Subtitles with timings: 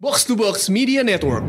[0.00, 1.44] Box to Box Media Network.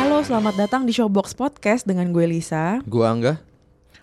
[0.00, 2.80] Halo, selamat datang di Showbox Podcast dengan gue Lisa.
[2.88, 3.49] Gua Angga.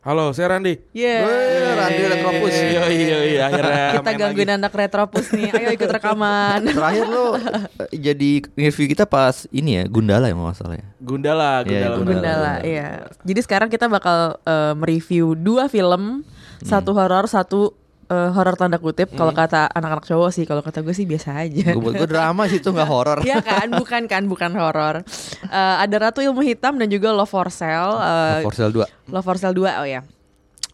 [0.08, 0.80] Halo, saya Randi.
[0.96, 1.28] Yeah.
[1.76, 2.56] Randy Retropus.
[2.56, 4.58] Iya iya iya akhirnya Kita gangguin lagi.
[4.64, 5.52] anak retropus nih.
[5.52, 6.64] Ayo ikut rekaman.
[6.80, 10.88] Terakhir lo eh, jadi review kita pas ini ya Gundala ya kalau nggak salah ya.
[11.04, 11.92] Gundala, Iya, Gundala.
[11.92, 12.08] Gundala.
[12.08, 12.88] Gundala, iya.
[13.28, 16.24] Jadi sekarang kita bakal eh, mereview dua film,
[16.64, 17.76] satu horor, satu
[18.08, 19.12] eh, horor tanda kutip.
[19.12, 21.72] Kalau kata anak-anak cowok sih, kalau kata gue sih biasa aja.
[21.72, 23.20] Gue buat gue drama sih itu nggak horor.
[23.22, 25.04] Iya kan, bukan kan, bukan horor.
[25.44, 27.96] Eh, ada Ratu Ilmu Hitam dan juga Love for Sale.
[27.98, 30.02] eh, For Sale 2 Love for Sale 2 oh ya.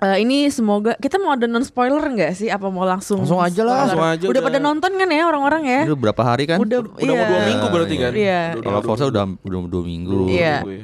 [0.03, 2.51] Eh, ini semoga kita mau ada non spoiler nggak sih?
[2.51, 3.23] Apa mau langsung?
[3.23, 3.87] Langsung aja lah.
[3.87, 3.87] spoiler?
[3.87, 4.43] Langsung aja udah udah.
[4.43, 5.81] pada nonton kan ya orang-orang ya?
[5.87, 6.57] Itu berapa hari kan?
[6.59, 7.47] Udah, Udah mau dua iya.
[7.47, 8.11] minggu berarti kan?
[8.11, 8.41] Iya.
[8.51, 10.19] Udah- Kalau udah- For Sale udah udah dua minggu.
[10.27, 10.55] Iya.
[10.61, 10.79] gue.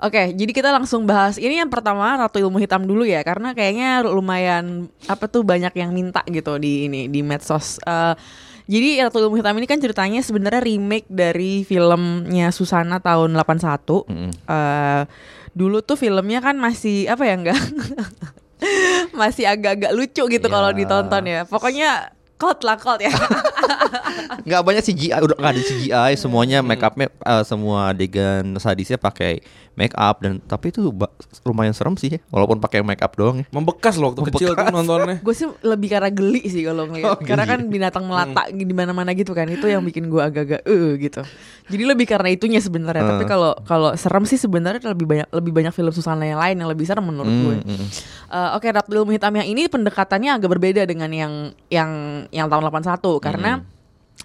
[0.00, 4.00] Oke, jadi kita langsung bahas ini yang pertama Ratu Ilmu Hitam dulu ya, karena kayaknya
[4.00, 7.76] lumayan apa tuh banyak yang minta gitu di ini di medsos.
[7.84, 8.14] Eh,
[8.64, 14.08] jadi Ratu Ilmu Hitam ini kan ceritanya sebenarnya remake dari filmnya Susana tahun 81.
[14.08, 14.30] Mm-mm.
[14.48, 15.02] Eh,
[15.52, 17.58] dulu tuh filmnya kan masih apa ya enggak
[19.20, 20.52] masih agak-agak lucu gitu Ya.
[20.52, 21.42] kalau ditonton ya.
[21.44, 23.12] Pokoknya cult lah cult ya.
[24.40, 29.42] Nggak banyak CGI udah nggak ada CGI semuanya make upnya eh, semua adegan sadisnya pakai
[29.72, 30.92] make up dan tapi itu
[31.42, 33.46] lumayan serem sih ya walaupun pakai make up doang ya.
[33.50, 35.18] Membekas loh waktu kecil tuh nontonnya.
[35.18, 37.28] gue sih lebih karena geli sih kalau ngeliat Oh, geli.
[37.28, 41.22] karena kan binatang melata di mana-mana gitu kan itu yang bikin gue agak-agak eh gitu
[41.66, 43.28] jadi lebih karena itunya sebenarnya tapi Eh.
[43.28, 46.84] kalau kalau serem sih sebenarnya lebih banyak lebih banyak film Susana yang lain yang lebih
[46.84, 47.88] serem menurut gue Mm, mm.
[48.30, 51.32] Eh, Oke, Ratu Ilmu Hitam yang ini pendekatannya agak berbeda dengan yang
[51.66, 51.90] yang
[52.30, 53.62] yang tahun 81 karena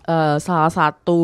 [0.04, 1.20] eh, salah satu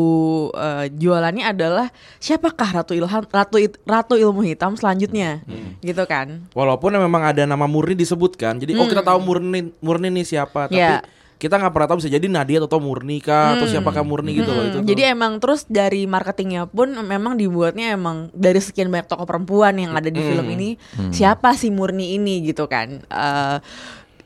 [0.52, 1.86] eh, jualannya adalah
[2.18, 5.42] siapakah Ratu Ilham Ratu Ratu Ilmu Hitam selanjutnya,
[5.80, 6.42] gitu kan?
[6.50, 8.58] Walaupun memang ada nama Murni disebutkan.
[8.58, 10.98] Jadi oh kita tahu Murni Murni nih siapa, tapi Hmm.
[10.98, 11.00] Ya.
[11.38, 14.62] kita nggak pernah tahu bisa jadi Nadia atau Murni kah atau siapakah Murni gitu loh
[14.62, 14.78] itu.
[14.78, 14.88] Hmm, tuh.
[14.88, 19.90] jadi emang terus dari marketingnya pun memang dibuatnya emang dari sekian banyak tokoh perempuan yang
[19.90, 20.78] ada di film ini
[21.10, 23.02] siapa sih Murni ini gitu kan?
[23.02, 23.56] Eh,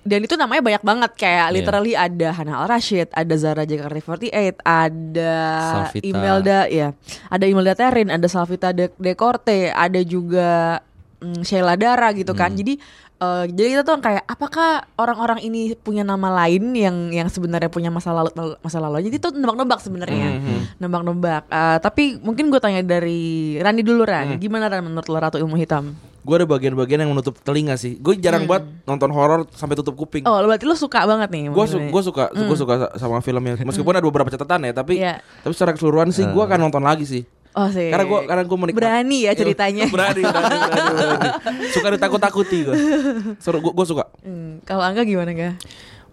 [0.07, 1.55] dan itu namanya banyak banget kayak Iya.
[1.55, 5.35] literally ada Hana Al Rashid, ada Zara JKT48, ada
[5.75, 6.07] Salvita.
[6.07, 6.95] Imelda ya,
[7.27, 10.79] ada Imelda Terin, ada Salvita De Dekorte, ada juga
[11.19, 12.55] mm, Sheila Dara gitu kan.
[12.55, 12.59] Hmm.
[12.63, 12.75] Jadi
[13.17, 17.91] eh, jadi kita tuh kayak apakah orang-orang ini punya nama lain yang yang sebenarnya punya
[17.91, 18.31] masa lalu
[18.61, 19.03] masa lalu.
[19.05, 20.29] Jadi itu nebak-nebak sebenarnya.
[20.39, 20.63] Hmm.
[20.79, 21.43] Nebak-nebak.
[21.49, 24.37] Eh, tapi mungkin gue tanya dari Rani dulu Ran.
[24.37, 24.39] Hmm.
[24.39, 25.97] Gimana Ran menurut lo Ratu Ilmu Hitam?
[26.27, 27.95] Gue ada bagian-bagian yang menutup telinga sih.
[27.97, 30.27] Gue jarang banget nonton horor sampai tutup kuping.
[30.27, 30.35] Hmm.
[30.35, 31.47] Oh, berarti lo suka banget nih.
[31.49, 33.55] Gue su gua suka gue suka sa- sama filmnya.
[33.63, 35.23] Meskipun ada beberapa catatan ya, tapi Iya.
[35.23, 37.23] tapi secara keseluruhan sih gue akan nonton lagi sih.
[37.55, 37.89] Oh sih.
[37.89, 38.83] Karena gue karena gue menikmati.
[38.83, 39.87] Berani ya ceritanya.
[39.95, 41.29] berani, berani, berani, berani.
[41.71, 42.75] Suka ditakut-takuti gue.
[43.45, 44.11] Seru, gue, gue suka.
[44.21, 45.51] Hmm, kalau Angga gimana ga?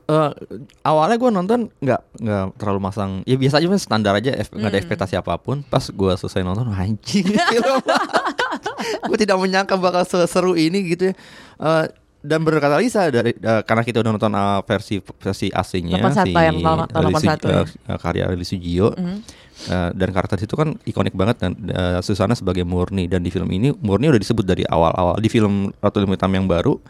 [0.04, 0.32] Eh,
[0.82, 4.82] awalnya gue nonton nggak nggak terlalu masang ya biasa aja standar aja nggak ada Hmm.
[4.82, 5.64] ekspektasi apa pun.
[5.64, 7.24] Pas gue selesai nonton anjing
[9.04, 11.16] gue tidak menyangka bakal seseru ini gitu ya.
[11.58, 11.86] Eh,
[12.20, 16.58] dan berkata Lisa dari eh, karena kita udah nonton eh, versi versi aslinya 81 yang
[16.58, 17.64] tahun- tahun Lee Su- 81 ya.
[17.98, 18.88] karya Lee Sujio
[19.64, 23.06] Eh, dan karakter itu kan ikonik banget dan eh, Susana sebagai Murni.
[23.06, 25.16] Dan di film ini Murni udah disebut dari awal-awal.
[25.18, 26.82] Di film Ratu Ilmu Hitam yang baru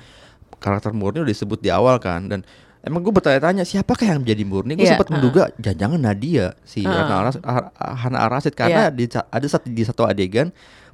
[0.58, 2.26] karakter Murni udah disebut di awal kan.
[2.26, 2.42] Dan
[2.84, 5.16] emang gue bertanya-tanya siapakah yang menjadi Murni gue Iya, sempat uh-uh.
[5.18, 6.92] menduga jangan-jangan Nadia si Uh-uh.
[6.94, 8.92] Hana Aras- Ar- Hana Arasid karena Iya.
[8.92, 10.52] di, ada satu di satu adegan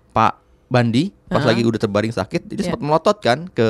[0.10, 1.50] Pak Bandi pas Uh-uh.
[1.50, 2.64] lagi udah terbaring sakit dia Iya.
[2.68, 3.68] sempat melotot kan ke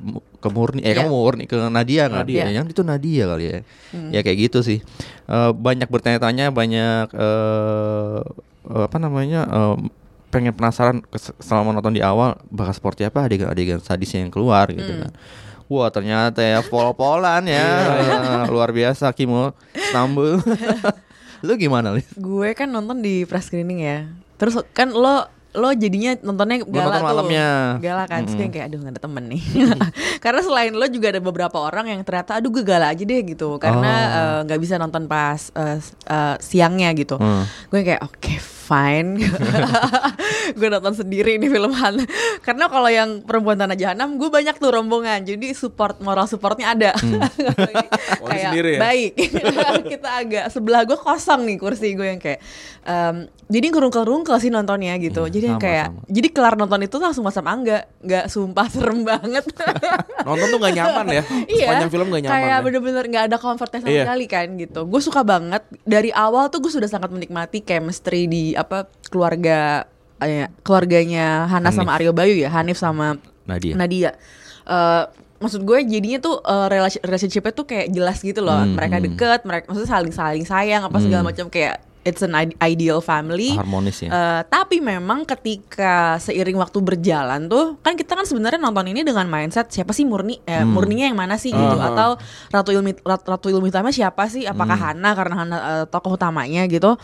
[0.00, 0.98] mu- ke Murni eh Iya.
[1.00, 2.42] kamu Murni ke Nadia kan Nadia.
[2.44, 4.10] Ya, yang itu Nadia kali ya Hmm.
[4.10, 4.78] ya kayak gitu sih
[5.24, 8.18] Eh, banyak bertanya-tanya banyak eh
[8.66, 9.76] eh, apa namanya eh,
[10.28, 11.00] pengen penasaran
[11.38, 15.02] selama nonton di awal bakal seperti apa adegan-adegan sadisnya yang keluar gitu Hmm.
[15.02, 15.12] kan
[15.68, 20.40] Wah ternyata ya pol-polan ya Eh, luar biasa Kimo Istanbul
[21.38, 22.08] Lu gimana Lis?
[22.14, 24.10] Gue kan nonton di press screening ya.
[24.34, 27.06] Terus kan lo lo jadinya nontonnya gala nonton tuh.
[27.08, 27.48] malamnya.
[27.78, 28.54] Gala kan, terus gue Mm-mm.
[28.54, 29.42] kayak aduh gak ada temen nih.
[30.24, 33.54] Karena selain lo juga ada beberapa orang yang ternyata aduh gue gala aja deh gitu.
[33.56, 34.18] Karena Oh.
[34.18, 37.16] eh, nggak bisa nonton pas eh, s- eh, siangnya gitu.
[37.16, 37.46] Hmm.
[37.66, 38.34] Gue kayak oke
[38.68, 39.16] fine.
[40.58, 42.04] gue nonton sendiri nih film Han.
[42.44, 45.24] Karena kalau yang perempuan tanah jahanam, gue banyak tuh rombongan.
[45.24, 46.92] Jadi support moral supportnya ada.
[48.18, 48.80] Oh, ini sendiri ya?
[48.82, 49.12] baik.
[49.94, 52.40] Kita agak sebelah gue kosong nih kursi gue yang kayak.
[52.82, 55.24] em, jadi ngerungkel-rungkel sih nontonnya gitu.
[55.24, 56.00] Iya, jadi yang sama, kayak, sama.
[56.06, 57.88] jadi kelar nonton itu langsung masam angga.
[58.04, 59.44] Nggak sumpah serem banget.
[60.28, 61.22] Nonton tuh gak nyaman ya.
[61.58, 62.44] Sepanjang film gak nyaman Iya.
[62.44, 62.64] Kayak ya.
[62.64, 64.04] bener-bener nggak ada comfortnya sama Iya.
[64.04, 64.80] sekali kan gitu.
[64.84, 70.52] Gue suka banget dari awal tuh gue sudah sangat menikmati chemistry di apa keluarga eh,
[70.60, 73.16] keluarganya Hana sama Aryo Bayu ya, Hanif sama
[73.48, 73.72] Nadia.
[73.72, 74.10] Nadia.
[74.62, 75.04] Eh,
[75.38, 78.58] maksud gue jadinya tuh relasi- relationship-nya tuh kayak jelas gitu loh.
[78.58, 79.04] Hmm, mereka hmm.
[79.08, 81.30] deket, mereka maksudnya saling saling sayang apa segala Hmm.
[81.32, 83.52] macam kayak it's an ide- ideal family.
[83.52, 84.08] Harmonis ya.
[84.08, 89.24] Eh, tapi memang ketika seiring waktu berjalan tuh kan kita kan sebenarnya nonton ini dengan
[89.24, 90.72] mindset siapa sih murni eh, Hmm.
[90.72, 91.88] murninya yang mana sih gitu Aha.
[91.88, 92.10] atau
[92.48, 94.86] ratu ilmu Rat- ratu ilmu hitamnya siapa sih apakah Hmm.
[94.96, 96.96] Hana karena Hana eh, tokoh utamanya gitu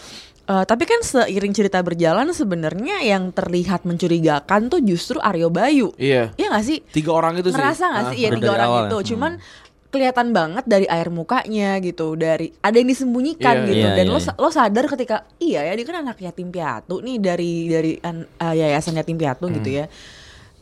[0.44, 6.36] Eh, tapi kan seiring cerita berjalan sebenarnya yang terlihat mencurigakan tuh justru Aryo Bayu Iya.
[6.36, 7.56] Iya gak sih Tiga orang itu sih.
[7.56, 8.24] ngerasa gak sih Ah.
[8.24, 9.06] ya Dari tiga orang awal itu ya.
[9.08, 9.32] cuman
[9.94, 14.10] kelihatan banget dari air mukanya gitu dari ada yang disembunyikan Iya, gitu iya, dan iya,
[14.10, 14.32] lo iya.
[14.34, 18.54] lo sadar ketika iya ya dia kan anak yatim piatu nih dari dari an- eh,
[18.56, 19.78] yayasan yatim piatu gitu Hmm.
[19.78, 19.86] ya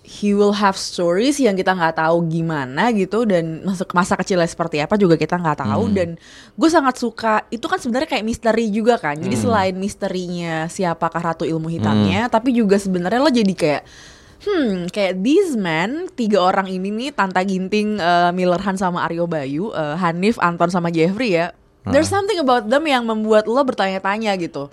[0.02, 4.76] he will have stories yang kita nggak tahu gimana gitu dan masa, masa kecilnya seperti
[4.76, 5.94] apa juga kita nggak tahu Hmm.
[5.94, 6.08] dan
[6.52, 9.44] gue sangat suka itu kan sebenarnya kayak misteri juga kan jadi Hmm.
[9.44, 13.82] selain misterinya siapakah ratu ilmu hitamnya tapi juga sebenarnya lo jadi kayak
[14.42, 19.24] Hmm, kayak these men tiga orang ini nih Tanta Ginting, eh, Miller Han sama Aryo
[19.24, 21.54] Bayu, eh, Hanif, Anton sama Jeffrey ya.
[21.84, 24.70] There's something about them yang membuat lo bertanya-tanya gitu.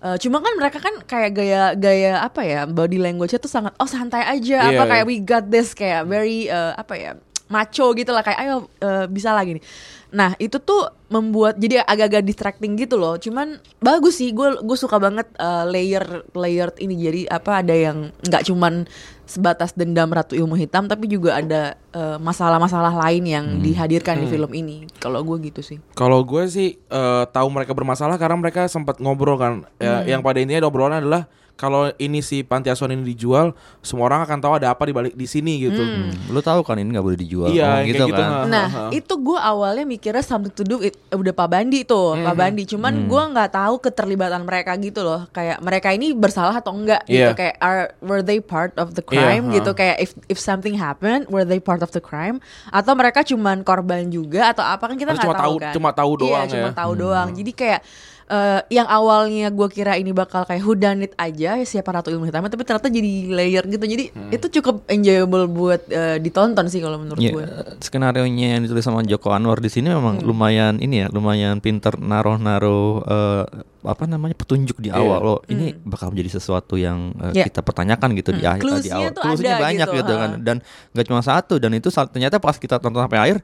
[0.00, 4.26] Eh, cuma kan mereka kan kayak gaya-gaya apa ya body language-nya tuh sangat oh santai
[4.26, 7.14] aja Iya, apa kayak we got this kayak very eh, apa ya
[7.46, 9.64] macho gitu lah kayak ayo eh, bisa lagi nih.
[10.08, 13.16] Nah itu tuh membuat jadi agak-agak distracting gitu loh.
[13.16, 18.12] Cuman bagus sih gue gue suka banget eh, layer layered ini jadi apa ada yang
[18.24, 18.88] nggak cuman
[19.28, 24.52] sebatas dendam ratu ilmu hitam tapi juga ada eh, masalah-masalah lain yang dihadirkan di film
[24.56, 24.88] ini.
[25.00, 25.80] Kalau gue gitu sih.
[25.92, 29.68] Kalau gue sih eh, tahu mereka bermasalah karena mereka sempat ngobrol kan.
[29.76, 31.28] Ya, Yang pada intinya obrolan adalah
[31.58, 33.50] kalau ini si panti asuhan ini dijual,
[33.82, 35.74] semua orang akan tahu ada apa di balik di sini gitu.
[35.76, 37.50] Hmm, Lu tahu kan ini nggak boleh dijual.
[37.50, 38.30] Iya, Oh, kayak gitu gitu, kan.
[38.46, 42.62] Nah, itu gue awalnya mikirnya something to do with, udah Pak Bandi tuh, Pak Bandi.
[42.64, 45.26] Cuman gue nggak tahu keterlibatan mereka gitu loh.
[45.28, 47.26] Kayak mereka ini bersalah atau enggak gitu.
[47.26, 47.34] Iya.
[47.34, 49.54] Kayak are were they part of the Iya, crime ha.
[49.58, 49.70] gitu.
[49.74, 52.38] Kayak if if something happened, were they part of the crime?
[52.68, 55.72] Atau mereka cuman korban juga atau apa kan kita nggak cuma tahu tahu- kan.
[55.74, 56.72] cuma tahu Iya, doang cuma ya.
[56.72, 57.28] tahu doang.
[57.32, 57.80] Jadi kayak
[58.28, 62.48] eh, yang awalnya gue kira ini bakal kayak whodunit aja ya siapa ratu ilmu hitamnya
[62.48, 67.18] tapi ternyata jadi layer gitu jadi itu cukup enjoyable buat eh, ditonton sih kalau menurut
[67.18, 67.44] Iya, gue
[67.80, 71.96] skenario nya yang ditulis sama Joko Anwar di sini memang lumayan ini ya, lumayan pinter
[71.96, 73.44] naruh-naruh eh,
[73.78, 75.00] apa namanya petunjuk di Iya.
[75.00, 75.40] awal loh.
[75.44, 77.44] Ini bakal menjadi sesuatu yang eh, Iya.
[77.48, 78.52] kita pertanyakan gitu di Hmm.
[78.52, 79.10] akhir di awal.
[79.10, 80.30] tuh Clues-nya ada banyak gitu, gitu, kan.
[80.44, 80.56] Dan
[80.92, 83.36] nggak cuma satu dan itu ternyata pas kita tonton sampai akhir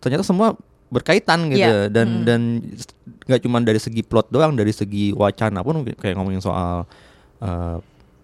[0.00, 1.88] ternyata semua berkaitan gitu Iya.
[1.88, 2.40] dan dan
[3.24, 6.84] nggak cuma dari segi plot doang, dari segi wacana pun kayak ngomongin soal
[7.38, 7.76] eh,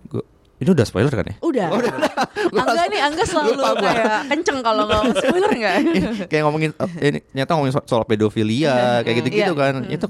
[0.06, 1.36] gua- ini udah spoiler kan ya?
[1.40, 1.66] Udah.
[2.60, 5.74] Angga nih, Angga selalu Lupa kayak kenceng kalau ngomong spoiler nggak?
[6.30, 9.58] kayak ngomongin oh, ini nyata ngomongin so- soal pedofilia kayak gitu-gitu Iya.
[9.58, 10.06] kan itu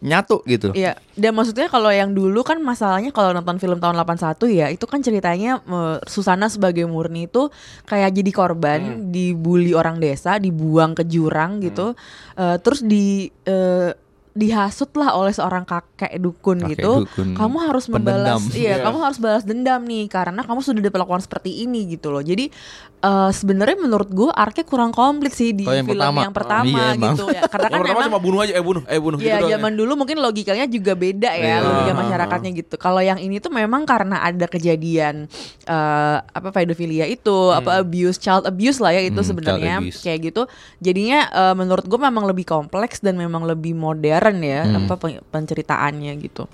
[0.00, 4.48] nyatu gitu Iya, dan maksudnya kalau yang dulu kan masalahnya kalau nonton film tahun 81
[4.48, 5.60] ya, itu kan ceritanya
[6.08, 7.52] Susana sebagai Murni itu
[7.84, 9.12] kayak jadi korban, Hmm.
[9.12, 11.92] dibully orang desa, dibuang ke jurang gitu.
[12.34, 13.92] Eh, terus di eh,
[14.32, 16.92] dihasut lah oleh seorang kakek dukun Kakek gitu.
[17.02, 18.54] dukun kamu harus membalas pendendam.
[18.54, 18.74] iya, Iya.
[18.80, 22.20] kamu harus balas dendam nih karena kamu sudah diperlakukan seperti ini gitu loh.
[22.20, 22.46] Jadi
[23.00, 26.20] eh, sebenarnya menurut gue arc kurang komplit sih di Oh, yang film pertama.
[26.20, 27.14] yang pertama Iya, emang.
[27.16, 27.42] gitu ya.
[27.44, 29.42] Karena Yang kan pertama memang cuma bunuh aja, eh bunuh, eh bunuh Iya gitu doang
[29.42, 29.54] ya.
[29.56, 31.56] zaman dulu mungkin logikanya juga beda ya Iya.
[31.60, 32.74] logika masyarakatnya gitu.
[32.76, 35.26] Kalau yang ini tuh memang karena ada kejadian
[35.64, 40.42] eh, apa pedofilia itu, apa abuse, child abuse lah ya itu Hmm, sebenarnya kayak gitu.
[40.78, 44.84] Jadinya eh, menurut gue memang lebih kompleks dan memang lebih modern ya Hmm.
[44.84, 46.44] apa pen- penceritaannya gitu.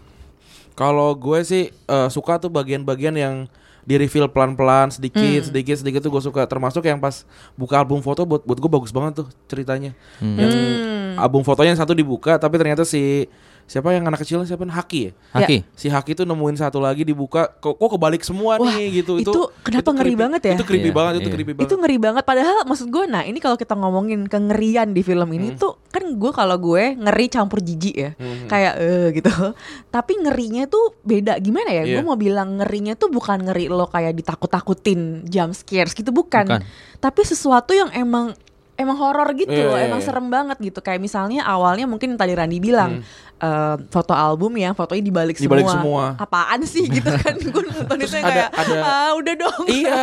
[0.72, 3.36] Kalau gue sih eh, suka tuh bagian-bagian yang
[3.82, 5.46] di reveal pelan-pelan sedikit Hmm.
[5.46, 7.22] sedikit sedikit tuh gue suka termasuk yang pas
[7.54, 11.14] buka album foto buat buat gue bagus banget tuh ceritanya yang Hmm.
[11.16, 13.30] album fotonya yang satu dibuka tapi ternyata si
[13.66, 17.50] siapa yang anak kecilnya siapa Haki ya Haki si Haki tuh nemuin satu lagi dibuka
[17.52, 20.22] kok, kok kebalik semua Wah, nih gitu itu kenapa ngeri creepy.
[20.22, 20.54] banget ya?
[20.54, 21.34] itu creepy Iya, banget itu iya.
[21.34, 25.02] creepy banget Itu ngeri banget padahal maksud gue nah ini kalau kita ngomongin kengerian di
[25.02, 25.58] film ini Hmm.
[25.58, 28.10] tuh kan gue kalau gue ngeri campur jijik ya.
[28.14, 28.44] Hmm.
[28.46, 29.32] Kayak eh gitu.
[29.96, 31.82] Tapi ngerinya tuh beda gimana ya?
[31.84, 32.04] Gue Iya.
[32.04, 36.46] mau bilang ngerinya tuh bukan ngeri lo kayak ditakut-takutin jump scares gitu bukan.
[36.46, 36.62] Bukan.
[36.96, 38.36] Tapi sesuatu yang emang
[38.76, 40.06] emang horor gitu Iya, loh, iya, emang iya.
[40.06, 40.78] serem banget gitu.
[40.78, 43.00] Kayak misalnya awalnya mungkin tadi Randi bilang
[43.36, 45.44] eh, foto album ya, fotonya dibalik, Hmm.
[45.44, 45.76] Dibalik semua.
[45.76, 46.04] semua.
[46.18, 47.34] Apaan sih gitu kan?
[47.46, 49.62] Gue nonton itu Terus yang ada- kayak ada- ah udah dong.
[49.68, 50.00] iya.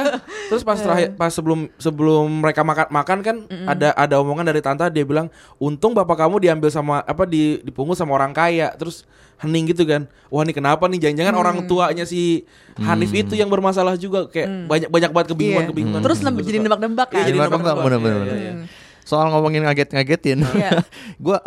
[0.48, 3.36] Terus pas terakhir pas sebelum sebelum mereka makan makan kan
[3.66, 7.96] ada ada omongan dari tante dia bilang untung bapak kamu diambil sama apa di dipungut
[7.96, 8.70] sama orang kaya.
[8.74, 9.02] Terus
[9.36, 10.06] hening gitu kan.
[10.28, 14.88] Wah ini kenapa nih jangan-jangan orang tuanya si Hanif itu yang bermasalah juga kayak banyak
[14.88, 15.70] banyak banget kebingungan Iya.
[15.70, 16.02] kebingungan.
[16.02, 17.18] Terus lebih jadi nebak-nebak kan.
[17.18, 18.66] Iya, jadi Nebak-nebak, nebak-nebak.
[19.03, 19.12] Iya, iya, iya.
[19.12, 20.79] Soal ngomongin ngaget-ngagetin, Iya.
[21.25, 21.38] gue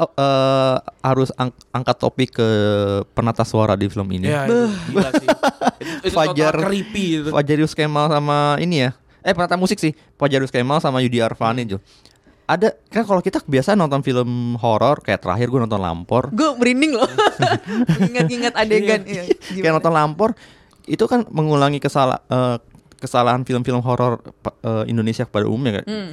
[1.01, 2.49] harus ang- angkat topik ke
[3.13, 4.29] penata suara di film ini.
[4.29, 4.59] Ya, itu
[4.93, 5.29] gila sih.
[5.81, 6.55] itu, itu Fajar.
[6.55, 7.31] creepy itu.
[7.33, 8.91] Fajarius Kemal sama ini ya.
[9.21, 9.97] Eh penata musik sih.
[10.15, 11.81] Fajarius Kemal sama Yudi Arvani tuh.
[12.47, 16.31] Ada kan kalau kita biasa nonton film horor kayak terakhir gue nonton Lampor.
[16.31, 17.11] Gue merinding loh.
[18.07, 19.03] Ingat-ingat adegan.
[19.03, 19.27] Iya.
[19.27, 19.75] kayak Gimana?
[19.75, 20.31] nonton Lampor
[20.87, 22.63] itu kan mengulangi kesala eh,
[22.97, 24.23] kesalahan film-film horor
[24.63, 25.85] eh, Indonesia pada umumnya kan.
[25.91, 26.11] Hmm.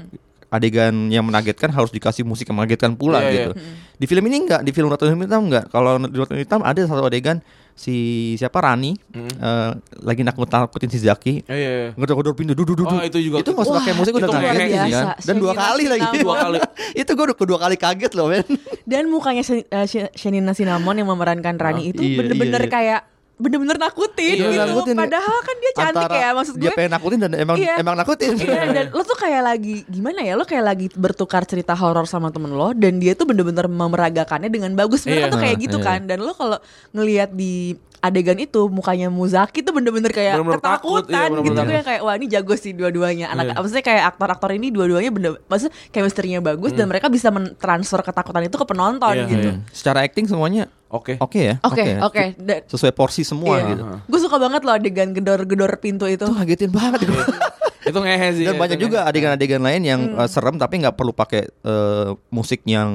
[0.53, 3.33] Adegan yang menagetkan harus dikasih musik yang mengagetkan pula Iya, iya.
[3.43, 3.51] gitu.
[3.95, 5.65] Di film ini enggak, di film Ratu Hitam enggak.
[5.67, 7.41] Kalau di Ratu Hitam ada satu adegan
[7.73, 7.95] si
[8.37, 11.41] siapa Rani eh, lagi nakut-nakutin si Zaki.
[11.43, 11.89] Iya, iya, iya.
[11.97, 14.93] ngedor-ngedor pintu dudu dudu Oh, itu juga- itu usah pakai musik udah kaget biasa.
[14.93, 16.17] kan dan dua kali lagi.
[16.21, 16.57] Dua kali.
[17.01, 18.45] itu gue udah kedua kali kaget loh men
[18.85, 22.73] Dan mukanya eh, Shen- Shenina Cinnamon yang memerankan Rani itu iya, bener-bener iya, iya.
[22.77, 23.01] kayak
[23.33, 24.61] bener-bener nakutin Iya, gitu.
[24.63, 24.95] nakutin.
[24.95, 26.75] Padahal kan dia cantik Antara ya maksud dia gue.
[26.75, 27.75] pengen nakutin dan emang Iya.
[27.75, 31.73] emang nakutin Iya dan lo tuh kayak lagi gimana ya lo kayak lagi bertukar cerita
[31.73, 35.09] horor sama temen lo dan dia tuh bener-bener memeragakannya dengan bagus Iya.
[35.09, 35.85] mereka tuh kayak Nah, gitu iya.
[35.87, 36.57] kan dan lo kalau
[36.91, 37.73] ngelihat di
[38.03, 41.63] adegan itu mukanya Muzaki tuh bener-bener kayak Bener-bener takut, ketakutan iya, gitu takut.
[41.63, 43.53] gue yang kayak wah ini jago sih dua-duanya anak Iya.
[43.55, 48.53] maksudnya kayak aktor-aktor ini dua-duanya bener maksudnya chemistry-nya bagus dan mereka bisa mentransfer ketakutan itu
[48.53, 49.63] ke penonton Iya, gitu Iya.
[49.71, 51.15] secara acting semuanya Oke.
[51.17, 51.97] oke ya oke ya.
[52.03, 53.71] oke Dan- sesuai porsi semua iya.
[53.71, 57.15] gitu gue suka banget loh adegan gedor-gedor pintu itu itu ngagetin banget gitu.
[57.83, 58.43] Itu ngehe sih.
[58.43, 60.15] dan itu banyak juga adegan-adegan lain yang Hmm.
[60.17, 62.91] eh, serem tapi nggak perlu pakai eh, musik yang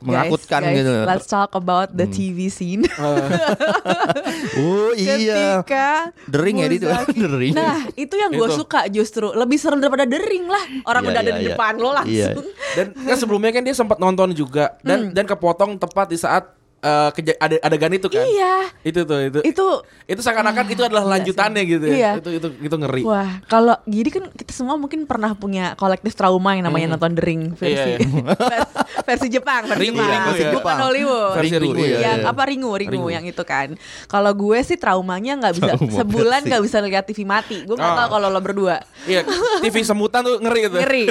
[0.00, 2.12] menakutkan guys, gitu Let's talk about the Hmm.
[2.12, 2.82] TV scene.
[4.58, 5.88] oh iya Ketika
[6.26, 7.52] Dering ya itu Muzaki- Dering.
[7.52, 10.64] Nah, itu yang gue suka justru lebih serem daripada dering lah.
[10.84, 11.50] Orang Iya, udah ada iya, di iya.
[11.52, 11.94] depan lo Iya.
[11.94, 12.46] langsung.
[12.74, 17.10] Dan kan sebelumnya kan dia sempat nonton juga dan dan kepotong tepat di saat eh,
[17.12, 18.22] keja- ade- adegan itu kan.
[18.22, 18.54] Iya.
[18.82, 19.38] Itu tuh itu.
[19.42, 19.66] Itu
[20.04, 21.70] Itu seakan-akan itu adalah lanjutannya sih.
[21.70, 21.94] gitu ya.
[21.94, 22.10] Iya.
[22.16, 23.02] Itu itu itu ngeri.
[23.02, 27.52] Wah, kalau jadi kan kita semua mungkin pernah punya kolektif trauma yang namanya nonton dering
[27.52, 28.00] versi Iya,
[28.48, 28.72] Vers-
[29.04, 30.52] versi Jepang, versi Ringu, Jepang, Ringu, versi iya.
[30.52, 31.34] bukan Hollywood.
[31.34, 32.30] Versi Ringu, iya, yang iya.
[32.30, 33.08] apa Ringu, Ringu, Ringu.
[33.10, 33.68] yang itu kan.
[34.06, 36.48] Kalau gue sih traumanya nggak bisa Trauma sebulan versi.
[36.48, 37.56] nggak bisa lihat TV mati.
[37.62, 37.98] Gue nggak Ah.
[37.98, 38.76] tahu kalau lo berdua.
[39.04, 39.26] Iya,
[39.60, 40.76] TV semutan tuh ngeri itu.
[40.78, 41.04] Ngeri.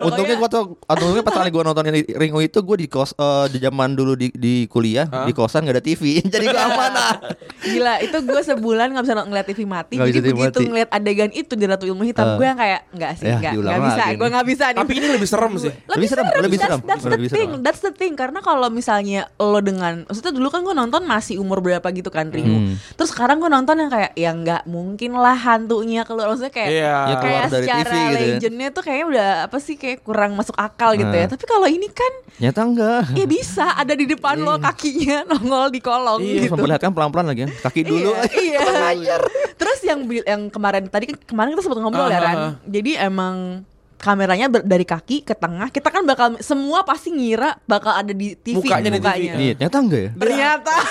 [0.00, 3.46] Untungnya Pokoknya- waktu untungnya pas kali gue nonton ini Ringo itu gue di kos eh,
[3.48, 7.14] di zaman dulu di di kuliah di kosan gak ada TV jadi gue aman ah.
[7.60, 9.94] Gila, itu gue sebulan gak bisa ngeliat TV mati.
[9.94, 10.64] Nggak jadi begitu mati.
[10.66, 12.36] ngeliat adegan itu di Ratu Ilmu Hitam, Eh.
[12.36, 14.78] gue yang kayak nggak sih, Ya, nggak, diulang nggak bisa, gue nggak bisa nih.
[14.78, 15.72] Tapi ini lebih serem sih.
[15.86, 17.36] Lebih serem, lebih serem, That's, that's the lebih serem.
[17.36, 18.12] thing, that's the thing.
[18.14, 22.28] Karena kalau misalnya lo dengan, maksudnya dulu kan gue nonton masih umur berapa gitu kan,
[22.28, 22.52] Ringo.
[22.54, 22.74] Hmm.
[22.92, 26.28] Terus sekarang gue nonton yang kayak, ya nggak mungkin lah hantunya keluar.
[26.28, 26.84] Maksudnya kayak, Iya.
[26.84, 28.12] Ya, keluar kayak dari secara TV gitu ya.
[28.14, 31.26] legendnya tuh kayaknya udah apa sih kayak kurang masuk akal gitu ya.
[31.26, 34.58] Tapi kalau ini kan, nyata enggak ya bisa ada di depan lo
[34.94, 36.54] kakinya nongol di kolong Iya, gitu.
[36.54, 38.60] memperlihatkan pelan-pelan lagi kan kaki dulu Iya,
[38.94, 39.16] iya.
[39.58, 42.30] Terus yang yang kemarin tadi kan kemarin kita sempat ngobrol ya Ran.
[42.30, 42.52] ah, ah.
[42.64, 45.72] Jadi emang kameranya ber- dari kaki ke tengah.
[45.72, 49.76] Kita kan bakal semua pasti ngira bakal ada di TV Mukanya di TV, Iya, nyata
[49.80, 50.10] enggak ya?
[50.14, 50.74] Ternyata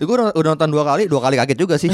[0.00, 1.92] Ya, gue udah, udah nonton dua kali, dua kali kaget juga sih.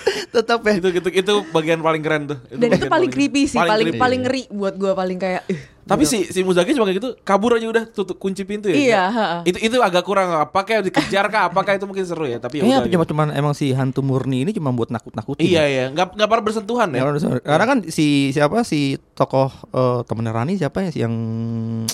[0.32, 0.72] Tetap, ya.
[0.76, 2.38] Itu itu itu bagian paling keren tuh.
[2.48, 3.98] dan itu bagian paling creepy sih, paling creepy.
[3.98, 5.42] paling ngeri buat gua paling kayak
[5.82, 6.22] Tapi gitu.
[6.22, 8.78] si si Muzaki cuma kayak gitu, kabur aja udah tutup kunci pintu ya.
[8.78, 9.02] Iya.
[9.42, 10.30] Itu itu agak kurang.
[10.32, 11.50] Apakah dikejar kah?
[11.50, 12.38] Apakah itu mungkin seru ya?
[12.38, 13.10] Tapi ya Iya, cuma gitu.
[13.10, 15.42] cuman emang si hantu murni ini cuma buat nakut-nakutin.
[15.42, 17.02] Iya iya, nggak nggak pernah bersentuhan ya.
[17.02, 17.10] Ya,
[17.42, 18.80] karena kan si siapa si
[19.12, 21.14] tokoh eh, temennya Rani siapa ya yang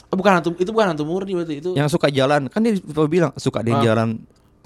[0.07, 1.71] Oh, bukan hantu, itu bukan hantu murni berarti itu.
[1.73, 3.83] yang suka jalan kan dia bilang suka dia Ah.
[3.83, 4.21] jalan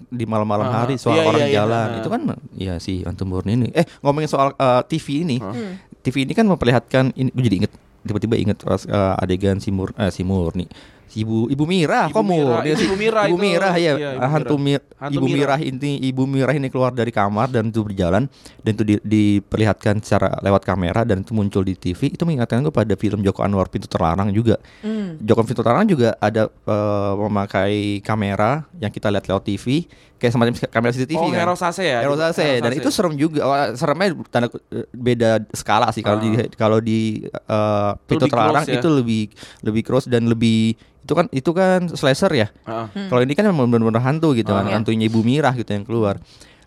[0.08, 1.98] di malam-malam Ah, hari soal iya, orang iya, iya, jalan ah.
[2.00, 2.20] itu kan
[2.56, 5.52] ya si hantu murni ini eh ngomongin soal eh, TV ini Ah.
[5.52, 5.74] Hmm.
[6.00, 10.08] TV ini kan memperlihatkan ini gue jadi inget tiba-tiba inget eh, adegan si Mur eh,
[10.08, 10.64] si Murni
[11.12, 12.86] ibu ibu Mira Ibu Mira, itu sih?
[12.86, 13.42] Ibu Mira ibu itu.
[13.42, 14.78] Mira ya Iya, Ibu hantu Mira.
[14.78, 15.36] Mir- Hantu ibu Mira.
[15.36, 18.28] Mira ini ibu Mira ini keluar dari kamar dan itu berjalan
[18.60, 22.70] dan itu di- diperlihatkan secara lewat kamera dan itu muncul di TV itu mengingatkan gue
[22.70, 25.16] pada film Joko Anwar Pintu Terlarang juga Hmm.
[25.18, 29.88] Joko Pintu Terlarang juga ada eh, memakai kamera yang kita lihat lewat TV
[30.20, 32.04] kayak semacam kamera CCTV oh, kan Hero Sase ya.
[32.04, 33.40] Hero Sase dan itu serem juga.
[33.48, 34.52] Oh, seremnya tanda
[34.92, 38.76] beda skala sih kalau di kalau di eh, pintu terlarang ya.
[38.76, 39.32] itu lebih
[39.64, 42.52] lebih cross dan lebih itu kan itu kan slasher ya.
[42.68, 43.08] Heeh.
[43.08, 44.76] Kalau ini kan memang benar-benar hantu gitu kan, Iya.
[44.76, 46.20] hantunya Ibu Mirah gitu yang keluar.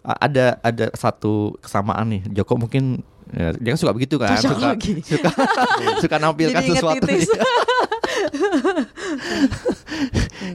[0.03, 2.21] Ada ada satu kesamaan nih.
[2.33, 5.01] Joko mungkin Ya, dia kan suka begitu kan, suka Cocokologi.
[5.01, 5.29] suka
[6.05, 7.07] suka nampilkan Jadi sesuatu.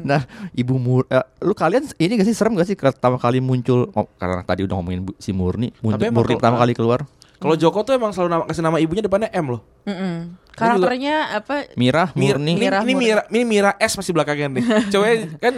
[0.09, 0.25] nah,
[0.57, 4.09] Ibu Mur, eh, lu kalian ini gak sih serem gak sih pertama kali muncul oh,
[4.17, 7.05] karena tadi udah ngomongin Bu- si Murni, muncul, Murni pertama kali keluar.
[7.39, 9.63] Kalau Joko tuh emang selalu nama, kasih nama ibunya depannya M loh.
[9.87, 10.35] Mm-mm.
[10.59, 11.55] Karakternya apa?
[11.75, 12.53] Mira, Mir- Murni.
[12.53, 13.07] ini, Mira, ini Murni.
[13.07, 14.65] Mira, ini Mira S masih belakangnya nih.
[14.93, 15.07] Coba
[15.39, 15.55] kan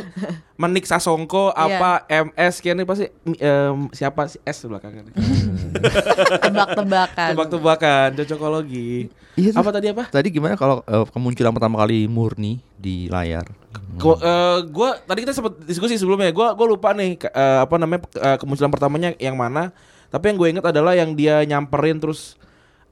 [0.54, 5.14] Menik Sasongko apa MS kian ini pasti em, siapa sih S belakangnya nih.
[6.44, 7.28] Tebak-tebakan.
[7.32, 9.08] Tebak-tebakan, cocokologi.
[9.34, 10.04] Iya, Apa tadi apa?
[10.06, 13.46] Tadi gimana kalau eh, kemunculan pertama kali Murni di layar?
[13.96, 16.28] Gua, eh, gua tadi kita sempat diskusi sebelumnya.
[16.30, 19.72] Gua gua lupa nih eh, apa namanya eh, kemunculan pertamanya yang mana.
[20.10, 22.34] Tapi yang gue inget adalah yang dia nyamperin terus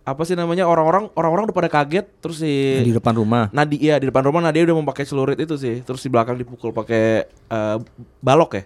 [0.08, 3.48] apa sih namanya orang-orang orang-orang udah pada kaget terus si Di depan rumah.
[3.50, 6.34] Nadia ya di depan rumah Nadia udah mau pakai celurit itu sih terus di belakang
[6.34, 7.76] dipukul pakai eh,
[8.18, 8.64] balok ya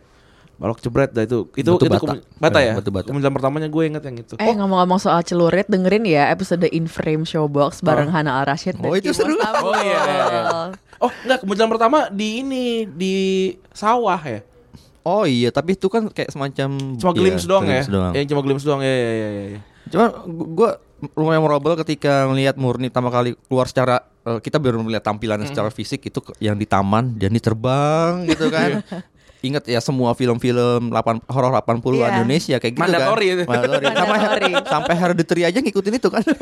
[0.55, 2.15] balok jebret dah itu itu Batu itu bata.
[2.39, 3.05] bata Ya, ya batu bata.
[3.05, 7.23] kemunculan pertamanya gue inget yang itu Eh ngomong-ngomong soal celurit dengerin ya episode In Frame
[7.23, 9.35] Showbox bareng Hana Al Rashid Oh, itu seru.
[9.35, 10.43] Oh, iya, iya, iya.
[10.97, 13.15] oh enggak kemunculan pertama di ini di
[13.69, 14.41] sawah ya
[15.03, 18.13] Oh iya, tapi itu kan kayak semacam cuma iya, glimpse doang ya glimpse doang.
[18.15, 19.61] yang cuma glimpse doang ya ya ya, ya, ya.
[19.91, 20.71] Cuma gue
[21.11, 26.07] merobel ketika melihat Murni pertama kali keluar secara eh, kita baru melihat tampilannya secara fisik
[26.07, 28.81] itu yang di taman dan dia terbang gitu kan.
[29.43, 32.07] Ingat ya semua film-film 8 horor 80 Iya.
[32.15, 33.35] Indonesia kayak gitu Mandatory kan.
[33.35, 33.43] itu.
[33.51, 33.85] Mandatory.
[33.91, 34.53] Sampai, Mandatory.
[34.71, 36.23] sampai Hereditary aja ngikutin itu kan.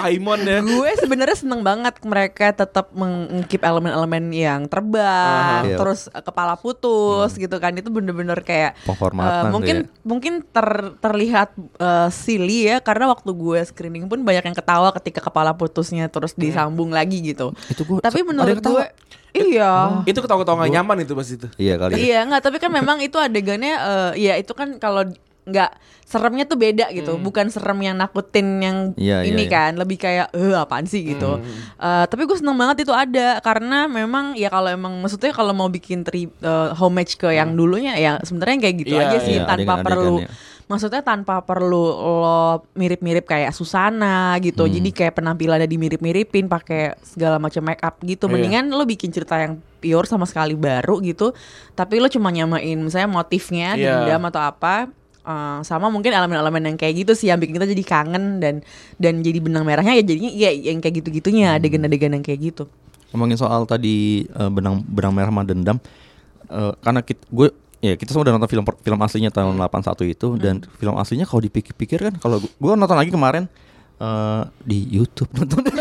[0.00, 5.68] Paimon ya gue sebenarnya seneng banget mereka tetap mengkip elemen-elemen yang terbang, Aha.
[5.68, 5.76] Iya.
[5.76, 10.02] terus kepala putus gitu kan itu bener-bener kayak eh, mungkin ya.
[10.02, 15.20] mungkin ter- terlihat eh, silly ya karena waktu gue screening pun banyak yang ketawa ketika
[15.20, 17.52] kepala putusnya terus disambung lagi gitu.
[17.68, 18.84] Itu gua- Tapi menurut gue
[19.30, 20.02] iya.
[20.04, 21.94] itu ketawa-ketawa gak nyaman itu pas itu iya kali.
[21.94, 21.98] ya.
[22.00, 25.06] Iya nggak tapi kan memang itu adegannya eh, ya itu kan kalau
[25.42, 25.70] nggak
[26.02, 27.16] seremnya tuh beda gitu.
[27.16, 29.50] Bukan serem yang nakutin yang Iya, ini iya.
[29.50, 29.70] kan.
[29.74, 31.06] Lebih kayak eh apaan sih?
[31.06, 31.38] gitu.
[31.76, 33.38] Eh, tapi gue seneng banget itu ada.
[33.38, 37.94] Karena memang ya kalau emang maksudnya kalau mau bikin tri, eh, homage ke yang dulunya
[37.94, 39.36] ya sebenarnya kayak gitu Iya, aja sih.
[39.36, 40.30] iya, tanpa adegan-adegan perlu ya.
[40.66, 41.84] maksudnya tanpa perlu
[42.20, 42.42] lo
[42.72, 44.62] mirip-mirip kayak Susana gitu.
[44.62, 44.72] Hmm.
[44.72, 48.26] jadi kayak penampilannya dimirip-miripin pakai segala macam make up gitu.
[48.26, 48.32] Iya.
[48.32, 51.34] mendingan lo bikin cerita yang pure sama sekali baru gitu.
[51.72, 54.06] Tapi lo cuma nyamain misalnya motifnya Iya.
[54.06, 54.90] dendam atau apa
[55.22, 58.54] eh, sama mungkin elemen-elemen yang kayak gitu sih yang bikin kita jadi kangen dan
[58.96, 61.58] dan jadi benang merahnya ya jadinya ya yang kayak gitu-gitunya Hmm.
[61.60, 62.64] adegan-adegan yang kayak gitu.
[63.10, 65.78] Ngomongin soal tadi eh, benang benang merah sama dendam
[66.48, 67.48] eh, karena kita, gue
[67.80, 71.40] ya kita semua udah nonton film film aslinya tahun 81 itu dan film aslinya kalau
[71.40, 73.48] dipikir-pikir kan kalau gue, nonton lagi kemarin
[73.98, 75.64] eh, di YouTube nonton.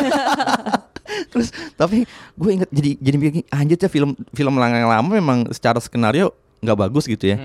[1.34, 2.06] Terus tapi
[2.38, 6.32] gue inget jadi jadi mikir anjir ya film film yang lama memang secara skenario
[6.64, 7.38] nggak bagus gitu ya.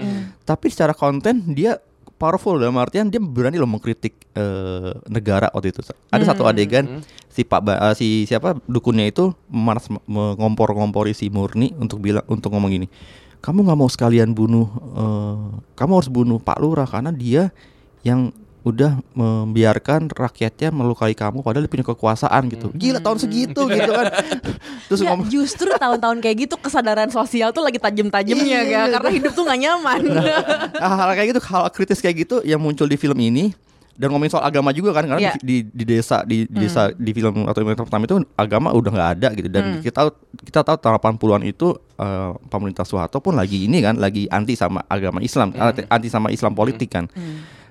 [0.44, 1.78] Tapi secara konten dia
[2.14, 7.42] powerful dalam artian dia berani loh mengkritik eh, negara waktu itu ada satu adegan si
[7.42, 12.70] Pak Ba- eh, si siapa dukunnya itu memanas mengompor-ngompori si Murni untuk bilang untuk ngomong
[12.70, 12.86] gini
[13.44, 15.36] kamu nggak mau sekalian bunuh eh,
[15.74, 17.50] kamu harus bunuh Pak Lurah karena dia
[18.06, 18.30] yang
[18.64, 22.72] udah membiarkan rakyatnya melukai kamu padahal dia punya kekuasaan gitu.
[22.72, 24.08] Gila tahun segitu gitu kan.
[24.88, 29.36] Terus Ya, ngomong justru tahun-tahun kayak gitu kesadaran sosial tuh lagi tajem-tajemnya Iya, karena hidup
[29.36, 30.00] tuh nggak nyaman.
[30.80, 33.52] Nah, hal kayak gitu, hal kritis kayak gitu yang muncul di film ini
[33.94, 35.32] dan ngomongin soal agama juga kan karena Iya.
[35.38, 39.10] di, di, desa di, di desa di film atau yang pertama itu agama udah nggak
[39.20, 39.48] ada gitu.
[39.52, 40.08] Dan kita tahu
[40.40, 41.68] kita tahu tahun 80-an itu
[42.00, 46.32] eh, pemerintah Soeharto pun lagi ini kan lagi anti sama agama Islam anti, anti sama
[46.32, 47.06] Islam politik kan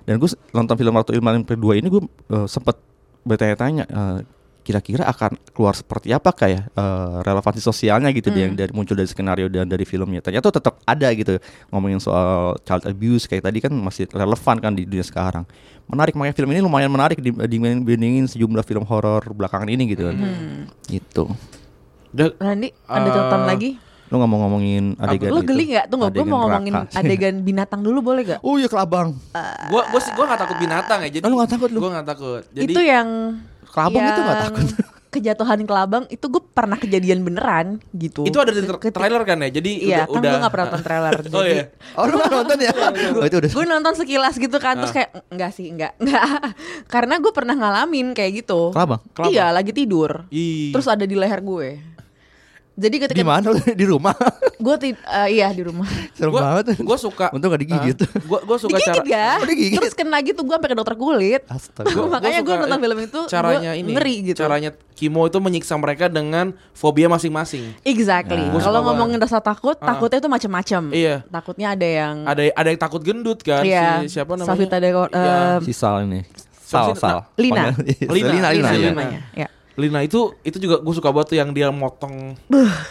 [0.04, 2.76] dan gue nonton film Ratu Ilman yang kedua ini gue eh, sempet
[3.22, 4.20] bertanya-tanya eh,
[4.64, 6.72] kira-kira akan keluar seperti apa kayak
[7.20, 8.40] relevansi sosialnya gitu Hmm.
[8.40, 10.24] yang dari muncul dari skenario dan dari filmnya.
[10.24, 11.36] Ternyata tetap ada gitu
[11.68, 15.44] ngomongin soal child abuse kayak tadi kan masih relevan kan di dunia sekarang.
[15.84, 20.16] Menarik makanya film ini lumayan menarik di- dibandingin sejumlah film horor belakangan ini gitu kan.
[20.16, 20.64] Hmm.
[20.88, 21.28] gitu.
[22.16, 23.70] Randy ada Eh, catatan lagi
[24.14, 25.50] lu nggak mau ngomongin adegan lo itu?
[25.50, 25.86] geli nggak?
[25.90, 26.98] Tunggu gue mau ngomongin neraka.
[27.02, 29.18] adegan binatang dulu boleh gak oh iya kelabang.
[29.74, 31.80] Gua gua sih gua gak takut binatang ya jadi Oh, lu nggak takut lu?
[31.82, 32.42] gua gak takut.
[32.54, 33.08] Jadi itu yang
[33.66, 34.68] Kelabang itu nggak yang takut?
[35.14, 38.26] kejatuhan kelabang itu gue pernah kejadian beneran gitu.
[38.26, 39.50] Itu ada di tra- trailer kan ya?
[39.54, 41.64] Jadi iya udah, kan udah gue gak pernah nonton trailer oh iya.
[41.94, 42.72] Oh lu nggak nonton ya?
[43.14, 43.50] Oh, itu udah.
[43.54, 46.26] Gue nonton sekilas gitu kan terus kayak enggak sih enggak enggak
[46.90, 48.74] karena gue pernah ngalamin kayak gitu.
[48.74, 49.34] Kelabang Kelabang.
[49.34, 50.26] iya lagi tidur.
[50.34, 50.74] Ih.
[50.74, 51.78] terus ada di leher gue
[52.74, 53.54] Jadi Di ketika mana?
[53.80, 54.18] di rumah.
[54.56, 55.86] gue ti- eh, iya di rumah.
[56.12, 56.74] Serem Gua- banget.
[56.80, 57.98] Gua suka Untung gak digigit.
[58.20, 59.30] Gue gue suka cara Digigit ya?
[59.36, 59.78] Oh, digigit.
[59.78, 61.42] Terus kena gitu gue sampai ke dokter kulit.
[61.46, 61.86] Astaga.
[61.88, 64.40] Gua- Makanya gua gue nonton film itu caranya gua ini ngeri gitu.
[64.40, 68.42] caranya Kimo itu menyiksa mereka dengan fobia masing-masing Exactly.
[68.44, 68.58] Nah.
[68.58, 69.94] Kalau ngomongin rasa takut, Ah.
[69.94, 70.82] takutnya itu macam-macam.
[70.90, 71.16] Iya.
[71.28, 74.02] Takutnya ada yang ada ada yang takut gendut kan Iya.
[74.02, 75.58] si siapa namanya Savita Dewa- Iya.
[75.58, 76.26] eh, Si Sal ini.
[76.64, 77.02] Siapa Sal, sih?
[77.04, 77.20] Sal.
[77.36, 77.64] Lina.
[77.70, 78.70] Panggil- Lina, Lina, Lina, Lina, Lina.
[78.74, 78.90] Lina.
[78.90, 79.22] namanya.
[79.36, 79.48] Ya.
[79.76, 82.38] Lina itu itu juga gue suka banget tuh yang dia motong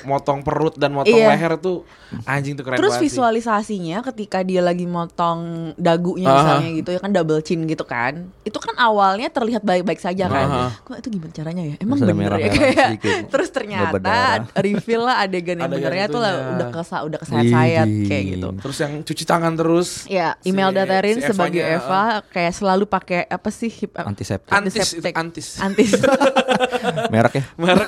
[0.03, 1.31] motong perut dan motong Iya.
[1.31, 1.87] leher tuh
[2.25, 3.07] anjing tuh keren Terus banget sih.
[3.09, 5.41] visualisasinya ketika dia lagi motong
[5.77, 6.37] dagunya Aha.
[6.37, 8.27] misalnya gitu ya kan double chin gitu kan.
[8.43, 10.43] Itu kan awalnya terlihat baik-baik saja kan.
[10.45, 10.65] Aha.
[10.83, 11.75] Kok itu gimana caranya ya?
[11.79, 12.89] Emang Terus bener ya merah-merah kayak.
[13.29, 14.11] Terus ternyata
[14.57, 18.49] reveal lah adegan yang Adegan benernya tuh lah udah kesa udah kesayat-sayat kayak gitu.
[18.59, 23.25] terus yang cuci tangan terus Ya, Si- Imelda Darin si sebagai Eva kayak selalu pakai
[23.25, 23.71] apa sih?
[23.71, 24.51] hip- Antiseptik.
[24.51, 25.15] antiseptik.
[25.15, 25.91] antis Antis.
[27.09, 27.45] Merek ya?
[27.55, 27.87] merek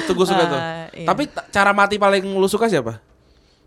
[0.00, 1.04] itu gue suka tuh Ah, iya.
[1.04, 2.96] tapi ta- cara mati paling lu suka siapa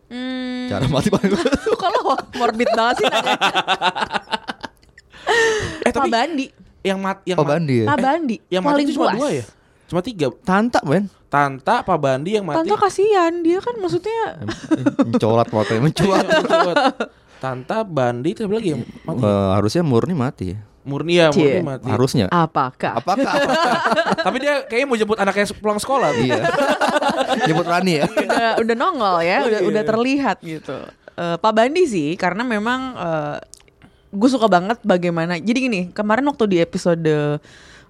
[0.08, 1.32] hmm, Cara mati paling
[1.72, 2.02] kalau
[2.40, 3.36] morbid banget sih nanya.
[5.82, 6.46] eh Pak tapi Bandi.
[6.82, 7.88] yang mat yang Oh ma- Bandi ya?
[7.88, 8.36] Pak Bandi.
[8.48, 9.46] yang mati paling itu cuma dua ya
[9.86, 14.42] cuma tiga Tanta men Tanta Pak Bandi yang mati Tante kasihan dia kan maksudnya
[15.00, 16.76] Mencolat Mencuat Mencuat.
[17.38, 21.62] Tanta Bandi itu apa lagi yang mati Eh, Harusnya murni mati Murni ya Murni Cie.
[21.62, 22.98] mati Harusnya apakah?
[22.98, 23.34] Apakah?
[24.26, 26.42] tapi dia kayaknya mau jemput anaknya pulang sekolah iya
[27.46, 29.68] Jemput Rani ya udah udah nongol ya, udah Iya.
[29.70, 30.78] udah terlihat gitu.
[31.12, 32.98] Eh, Pak Bandi sih karena memang
[34.12, 35.40] gue suka banget bagaimana.
[35.40, 37.40] Jadi gini, kemarin waktu di episode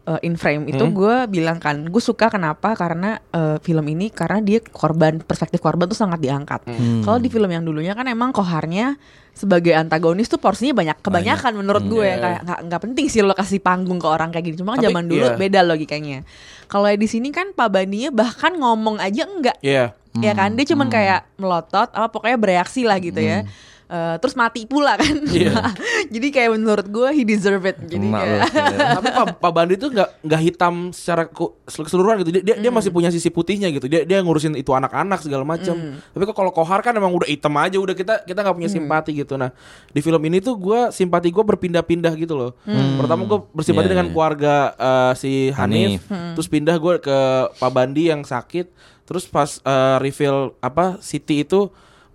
[0.02, 0.66] eh, In Frame.
[0.70, 0.94] Itu Hmm.
[0.96, 2.74] gue bilang kan, gue suka kenapa?
[2.74, 6.66] Karena eh, film ini karena dia korban perspektif korban tuh sangat diangkat.
[6.66, 7.02] Hmm.
[7.06, 8.98] Kalau di film yang dulunya kan emang koharnya
[9.32, 13.32] sebagai antagonis tuh porsinya banyak kebanyakan menurut gue Iya, kayak nggak nggak penting sih lo
[13.32, 14.56] kasih panggung ke orang kayak gini.
[14.60, 15.38] Cuma kan Tapi, zaman dulu iya.
[15.40, 16.20] beda logikanya.
[16.68, 19.56] Kalau di sini kan Pak Bandinya bahkan ngomong aja enggak.
[19.64, 19.96] Iya.
[20.20, 20.60] Ya kan?
[20.60, 23.48] Dia cuman kayak melotot apa pokoknya bereaksi lah gitu ya
[23.92, 25.68] Eh, terus mati pula kan Iya.
[26.16, 28.40] jadi kayak menurut gue he deserve it jadi Emak kayak.
[28.48, 28.88] Iya.
[29.04, 31.28] tapi Pak, Pak Bandi tuh nggak nggak hitam secara
[31.68, 32.40] keseluruhan gitu.
[32.40, 33.92] Dia dia, dia masih punya sisi putihnya gitu.
[33.92, 35.76] Dia dia ngurusin itu anak-anak segala macam.
[36.08, 37.76] Tapi kok kalau Kohar kan emang udah hitam aja.
[37.76, 39.36] Udah kita kita nggak punya simpati gitu.
[39.36, 39.52] Nah
[39.92, 42.56] di film ini tuh gue simpati gue berpindah-pindah gitu loh.
[42.96, 44.14] Pertama gue bersimpati Iya, dengan iya.
[44.16, 46.08] keluarga eh, si Hanif.
[46.08, 46.40] Hanif.
[46.40, 47.18] Terus pindah gue ke
[47.60, 48.72] Pak Bandi yang sakit.
[49.04, 51.68] Terus pas eh, reveal apa Siti itu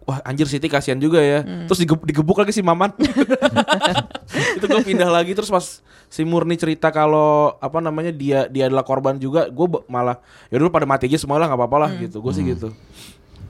[0.07, 1.42] Wah anjir Siti kasihan juga ya.
[1.66, 2.95] Terus digebuk, digebuk lagi si Maman.
[4.57, 8.83] Itu gue pindah lagi Terus pas si Murni cerita kalau Apa namanya dia dia adalah
[8.83, 12.23] korban juga Gue malah ya dulu pada mati aja semua lah gak apa-apa lah gitu.
[12.23, 12.71] Gue sih gitu.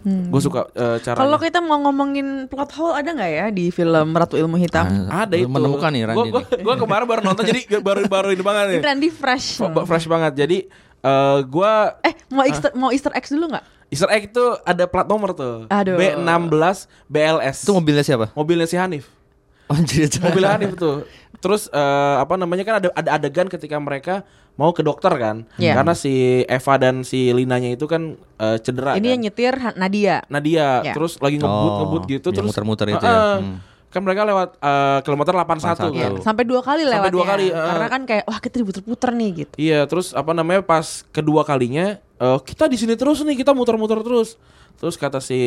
[0.07, 1.19] Gue suka eh, caranya.
[1.19, 4.87] Kalau kita mau ngomongin plot hole ada nggak ya di film Ratu Ilmu Hitam?
[5.11, 5.51] Ah, Ada itu.
[5.51, 6.31] Menemukan nih Randy
[6.62, 8.79] Gue kemarin baru nonton Jadi baru baru ini banget nih.
[8.79, 9.59] Ini Randy fresh.
[9.59, 10.33] F- Fresh banget.
[10.38, 14.85] Jadi eh gue eh mau Easter, mau Easter eggs dulu nggak Easter egg itu ada
[14.85, 15.94] plat nomor tuh Aduh.
[15.94, 16.59] B16
[17.07, 18.27] BLS Itu mobilnya siapa?
[18.33, 19.07] Mobilnya si Hanif
[19.66, 21.03] Anjir mobil Hanif tuh.
[21.37, 21.81] Terus eh,
[22.16, 24.22] apa namanya kan ada ada adegan ketika mereka
[24.55, 25.77] mau ke dokter kan, Iya.
[25.77, 28.94] karena si Eva dan si Linanya itu kan eh, cedera.
[28.94, 29.27] ini yang kan.
[29.27, 30.94] nyetir Ha- Nadia Nadia Ya.
[30.94, 33.37] terus lagi ngebut Oh, ngebut gitu yang terus muter-muter itu Eh, ya.
[33.37, 33.59] Hmm.
[33.87, 35.92] Kan mereka lewat eh, kilometer 81 81.
[35.92, 37.66] Iya, sampai dua kali Sampai lewatnya dua kali, eh.
[37.68, 41.99] karena kan kayak wah kita diputer-puter nih gitu Iya, terus apa namanya pas kedua kalinya
[42.16, 44.37] eh, kita di sini terus nih, kita muter-muter terus.
[44.74, 45.40] Terus kata si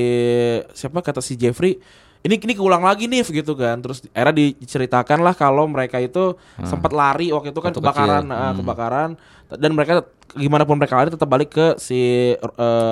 [0.71, 1.77] siapa kata si Jeffrey,
[2.19, 3.77] ini ini keulang lagi nih gitu kan.
[3.77, 8.31] Terus era diceritakan lah kalau mereka itu sempat lari waktu itu kan Waktu kebakaran, kecil.
[8.31, 8.57] nah, Hmm.
[8.57, 9.09] kebakaran
[9.51, 9.93] dan mereka
[10.29, 11.97] gimana pun mereka lari tetap balik ke si
[12.31, 12.37] eh,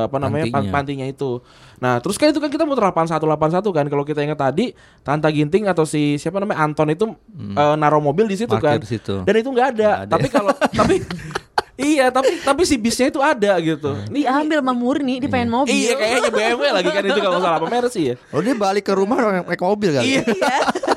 [0.03, 0.73] apa namanya pan- Pantinya.
[0.73, 1.41] pantinya itu.
[1.77, 3.85] Nah, terus kan itu kan kita muter 81 81 kan.
[3.87, 7.05] Kalau kita ingat tadi Tanta Ginting atau si siapa namanya Anton itu
[7.51, 8.81] eh, naruh mobil di situ Parkir kan.
[8.83, 9.15] situ.
[9.21, 9.89] Dan itu nggak ada.
[9.99, 10.11] Ada.
[10.11, 10.95] Tapi kalau tapi
[11.77, 13.93] Iya, tapi tapi si bisnya itu ada gitu.
[14.07, 17.45] Ini diambil sama Murni dia pengen mobil Iya kayaknya BMW lagi kan itu kalau nggak
[17.45, 18.15] salah apa Mercy ya.
[18.29, 20.05] Oh dia balik ke rumah naik mobil kali.
[20.11, 20.21] Iya.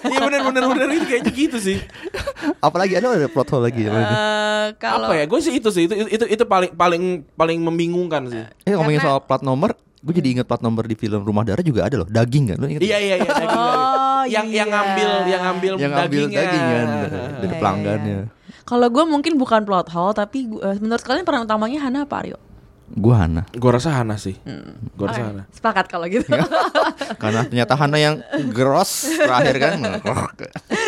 [0.00, 1.76] Iya benar benar benar ini kayaknya gitu sih.
[2.58, 3.84] Apalagi ada ada plot hole lagi.
[3.84, 5.24] Eh, kalau Apa ya?
[5.24, 8.40] Gue sih itu sih itu itu itu paling paling paling membingungkan sih.
[8.64, 11.60] Eh ngomongin Karena- soal plat nomor, gue jadi inget plat nomor di film Rumah Darah
[11.60, 12.56] juga ada loh, daging kan?
[12.56, 12.80] Lu inget?
[12.80, 13.52] Iya iya iya daging.
[13.52, 14.64] Oh, yang yang iya.
[14.72, 16.40] ngambil yang ngambil Yang ngambil dagingnya.
[16.40, 16.86] daging kan
[17.36, 18.18] dari Iya, pelanggannya.
[18.24, 18.38] iya.
[18.62, 22.16] Kalau gue mungkin bukan plot hole tapi gua- eh, menurut kalian peran utamanya Hana apa
[22.18, 22.38] Aryo?
[22.90, 24.34] Gue Hana, Gue rasa Hana sih.
[24.92, 25.42] Gue rasa Oke, Hana.
[25.48, 26.26] Sepakat kalau gitu.
[27.22, 28.18] karena ternyata Hana yang
[28.50, 29.78] gross terakhir kan.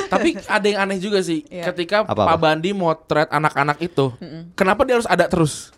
[0.09, 1.47] Tapi ada yang aneh juga sih.
[1.47, 1.71] Iya.
[1.71, 2.35] Ketika Apa-apa?
[2.35, 4.11] Pak Bandi motret anak-anak itu,
[4.53, 5.71] kenapa dia harus ada terus?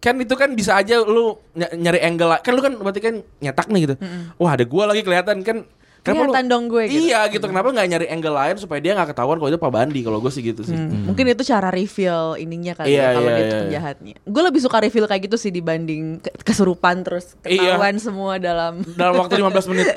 [0.00, 2.40] Kan itu kan bisa aja lu ny- nyari angle lah.
[2.40, 3.94] Kan lu kan berarti kan nyetak nih gitu.
[4.36, 5.68] Wah, ada gua lagi kelihatan kan
[6.04, 7.08] Kelihatan dong gue gitu.
[7.08, 7.44] Iya gitu.
[7.44, 10.00] Kenapa nggak nyari angle lain supaya dia nggak ketahuan kalau itu Pak Bandi?
[10.00, 10.76] Kalau gue sih gitu sih.
[10.76, 13.62] Hmm, Mungkin itu cara reveal ininya kali Iya, ya kalau iya, dia itu iya.
[13.62, 14.14] penjahatnya.
[14.22, 17.74] Gue lebih suka reveal kayak gitu sih dibanding ke- kesurupan terus Iya.
[17.74, 19.86] ketahuan semua dalam Dalam waktu 15 menit.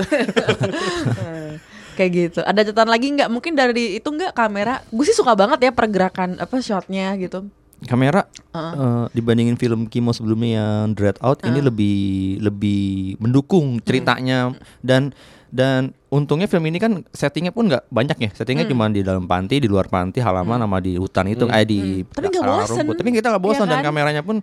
[1.93, 2.39] kayak gitu.
[2.41, 3.27] Ada catatan lagi nggak?
[3.27, 4.85] Mungkin dari itu nggak kamera.
[4.87, 7.49] Gue sih suka banget ya pergerakan apa shotnya gitu.
[7.77, 11.97] kamera eh, dibandingin film Kimo sebelumnya yang Dread Out ini lebih
[12.41, 12.81] lebih
[13.21, 14.49] mendukung ceritanya
[14.81, 15.13] dan
[15.51, 18.29] dan untungnya film ini kan settingnya pun nggak banyak ya.
[18.31, 21.43] Settingnya cuma di dalam panti di luar panti halaman sama di hutan itu.
[21.45, 22.75] Eh di Tapi nggak akar bosen.
[22.81, 22.95] rumput.
[22.97, 23.85] tapi kita nggak bosan Iya dan kan?
[23.85, 24.37] kameranya pun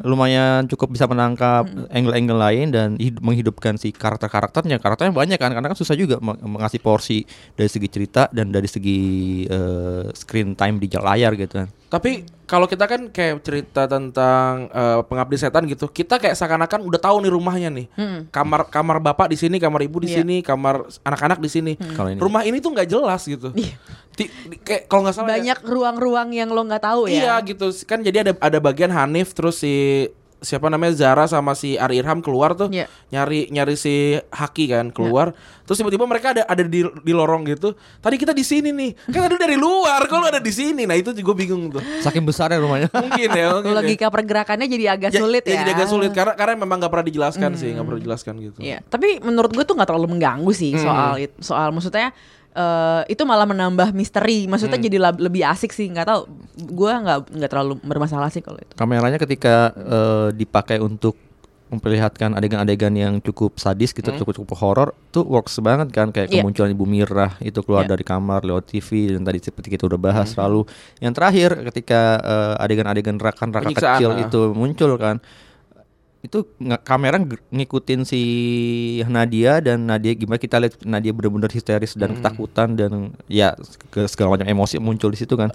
[0.00, 4.78] lumayan cukup bisa menangkap angle-angle lain dan hid- menghidupkan si karakter-karakternya.
[4.78, 8.66] Karakternya banyak kan karena kan susah juga meng- mengasih porsi dari segi cerita dan dari
[8.66, 9.00] segi
[9.44, 11.68] eh, screen time di layar gitu kan.
[11.88, 16.96] Tapi kalau kita kan kayak cerita tentang eh, pengabdi setan gitu, kita kayak seakan-akan udah
[16.98, 17.86] tahu nih rumahnya nih.
[18.28, 20.20] Kamar kamar bapak di sini, kamar ibu di Iya.
[20.20, 21.72] sini, kamar anak-anak di sini.
[21.74, 23.50] Ini- Rumah ini tuh nggak jelas gitu.
[24.12, 27.32] Di- kayak kalau nggak salah ya- Banyak ruang-ruang yang lo nggak tahu ya.
[27.32, 30.06] Iya gitu kan jadi ada ada bagian Hanif terus si
[30.42, 32.90] siapa namanya Zara sama si Ari Irham keluar tuh Iya.
[33.08, 33.94] nyari nyari si
[34.28, 35.30] Haki kan keluar.
[35.62, 37.72] Terus tiba-tiba mereka ada ada di di lorong gitu.
[37.96, 38.90] Tadi kita di sini nih.
[39.06, 40.82] Kan ada dari luar kalau ada di sini?
[40.82, 41.80] Nah itu juga bingung tuh.
[42.00, 42.90] Saking besarnya rumahnya.
[42.92, 43.78] Mungkin ya mungkin ya.
[43.78, 45.62] Logika pergerakannya jadi agak Ya- sulit ya.
[45.62, 46.10] jadi agak sulit.
[46.10, 48.58] Karena karena memang nggak pernah dijelaskan sih nggak pernah dijelaskan gitu.
[48.58, 52.10] Iya, tapi menurut gue tuh nggak terlalu mengganggu sih soal it- soal maksudnya
[52.52, 54.44] eh, itu malah menambah misteri.
[54.44, 55.88] Maksudnya jadi lab- lebih asik sih.
[55.88, 56.20] Nggak tahu,
[56.58, 58.72] gue nggak nggak terlalu bermasalah sih kalau itu.
[58.74, 61.16] kameranya ketika eh, dipakai untuk
[61.68, 66.44] memperlihatkan adegan-adegan yang cukup sadis gitu cukup cukup horor tuh works banget kan kayak Iya.
[66.44, 67.96] kemunculan ibu Mirah itu keluar Iya.
[67.96, 70.68] dari kamar lewat TV dan tadi seperti kita udah bahas lalu
[71.00, 74.20] yang terakhir ketika eh, adegan-adegan rakan-rakan kecil ah.
[74.20, 75.16] itu muncul kan
[76.22, 78.20] itu nge- kamera ng- ngikutin si
[79.04, 82.92] Nadia dan Nadia gimana kita lihat Nadia benar-benar histeris dan ketakutan dan
[83.26, 83.58] ya
[84.06, 85.50] segala macam emosi muncul di situ kan.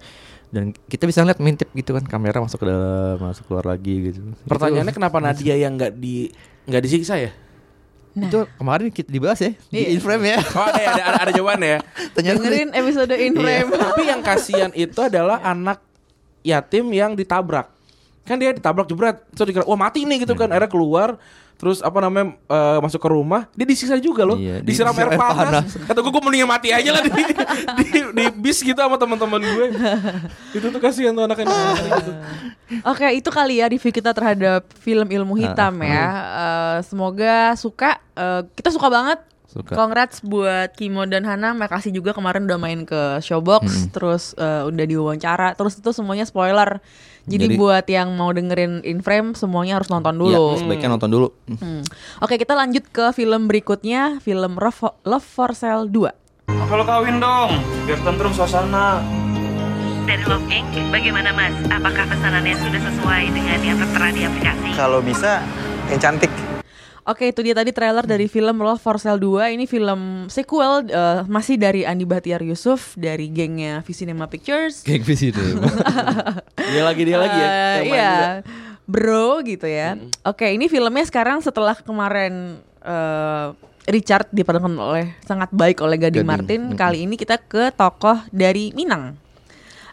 [0.48, 4.20] Dan kita bisa lihat mintip gitu kan kamera masuk ke dalam masuk keluar lagi gitu.
[4.44, 6.32] Pertanyaannya kenapa Nadia yang nggak di
[6.64, 7.32] nggak disiksa ya?
[8.12, 9.88] Itu kemarin kita dibahas ya di Iya.
[9.90, 10.40] in frame ya.
[10.42, 11.80] Oh ada ya, ada, ada, ada jawabannya ya.
[12.16, 13.70] Ternyata Dengerin episode in frame.
[13.72, 15.80] Tapi yang kasihan itu adalah anak
[16.42, 17.77] yatim yang ditabrak.
[18.28, 20.52] Kan dia ditabrak jebret, terus dikira wah mati nih gitu kan.
[20.52, 21.10] Akhirnya keluar
[21.58, 24.38] terus apa namanya eh, masuk ke rumah, dia disiksa juga loh.
[24.38, 25.74] Iya, disiram disiram air air panas.
[25.90, 27.10] Kata gue gue mendingan mati aja lah di,
[27.82, 29.66] di, di bis gitu sama teman-teman gue.
[30.54, 32.12] itu tuh kasihan tuh anaknya gitu.
[32.86, 36.06] Oke, itu kali ya review kita terhadap film Ilmu Hitam ya.
[36.14, 37.98] Eh, semoga suka.
[38.14, 39.20] Eh, kita suka banget.
[39.58, 39.74] Suka.
[39.74, 41.58] Congrats buat Kimo dan Hana.
[41.58, 45.58] Makasih juga kemarin udah main ke Showbox, terus eh, udah diwawancara.
[45.58, 46.78] Terus itu semuanya spoiler.
[47.28, 50.32] Jadi, Jadi- buat yang mau dengerin in frame semuanya harus nonton dulu.
[50.32, 51.84] Ya, sebaiknya nonton dulu Hmm.
[52.22, 56.14] Oke, kita lanjut ke film berikutnya, film Love Love for Sale 2.
[56.48, 57.52] Kalau kawin dong,
[57.84, 59.04] biar tentrum suasana.
[60.08, 61.52] Dari Love Inc, bagaimana Mas?
[61.68, 64.70] Apakah pesanannya sudah sesuai dengan yang tertera di aplikasi?
[64.72, 65.44] Kalau bisa
[65.92, 66.32] yang cantik.
[67.08, 69.56] Oke, itu dia tadi trailer dari film Love for Sale 2.
[69.56, 74.84] Ini film sequel eh, masih dari Andi Bahtiar Yusuf dari gengnya Visinema Pictures.
[74.84, 75.40] geng visi itu
[76.68, 77.48] Dia lagi dia lagi ya.
[77.48, 78.12] Eh, iya.
[78.12, 78.32] juga.
[78.84, 79.96] Bro gitu ya.
[80.28, 83.48] Oke, ini filmnya sekarang setelah kemarin eh,
[83.88, 86.62] Richard diperankan oleh sangat baik oleh Gading Gading, Martin.
[86.68, 86.76] mm-mm.
[86.76, 89.16] Kali ini kita ke tokoh dari Minang.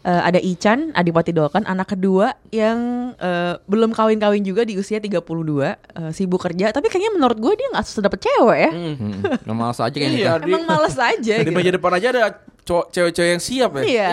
[0.04, 2.76] Eh, ada Ican, Adipati Dolken, anak kedua yang
[3.16, 5.16] eh, belum kawin-kawin juga di usia 32,
[5.64, 6.68] eh, sibuk kerja.
[6.70, 8.70] Tapi kayaknya menurut gue dia nggak susah dapet cewek ya.
[8.70, 9.40] hmm.
[9.40, 10.38] nggak malas aja kayaknya Iya, kan.
[10.38, 11.56] di- Emang males aja di gitu.
[11.56, 12.22] meja depan aja ada
[12.64, 13.82] cewek-cewek yang siap ya.
[13.82, 14.10] Iya,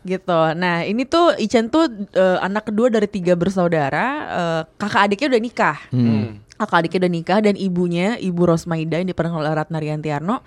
[0.00, 0.40] gitu.
[0.54, 4.06] Nah ini tuh Ichen tuh eh, anak kedua dari tiga bersaudara.
[4.24, 5.76] eh, kakak adiknya udah nikah.
[5.88, 6.40] Hmm.
[6.54, 10.40] Kakak adiknya udah nikah dan ibunya, ibu Rosmaida yang diperankan oleh Ratna Riantiarno.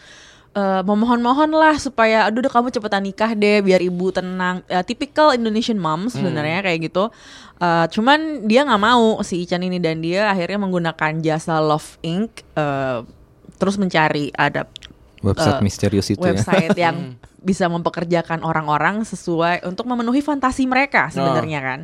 [0.57, 4.65] Eh, memohon-mohon lah supaya aduh udah kamu cepetan nikah deh biar ibu tenang.
[4.65, 7.13] Eh, typical Indonesian mom sebenarnya kayak gitu.
[7.61, 12.41] Eh, cuman dia nggak mau si Ican ini dan dia akhirnya menggunakan jasa Love Inc
[12.57, 13.05] eh,
[13.57, 14.69] terus mencari ada
[15.25, 16.37] website eh, misterius itu ya.
[16.37, 21.79] website yang bisa mempekerjakan orang-orang sesuai untuk memenuhi fantasi mereka sebenarnya kan.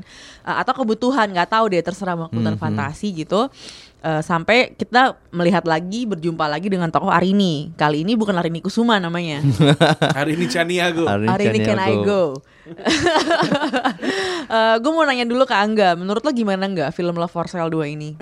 [0.46, 3.50] Eh, atau kebutuhan nggak tahu deh terserah mau kebutuhan fantasi gitu
[4.04, 9.00] Eh, sampai kita melihat lagi berjumpa lagi dengan tokoh Arini kali ini bukan Arini Kusuma
[9.00, 9.39] namanya
[10.20, 11.08] Hari ini Chaniago.
[11.08, 12.36] Hari Arini Can I Go
[14.76, 17.80] gue mau nanya dulu ke Angga menurut lo gimana nggak film Love for Sale 2
[17.89, 18.20] ini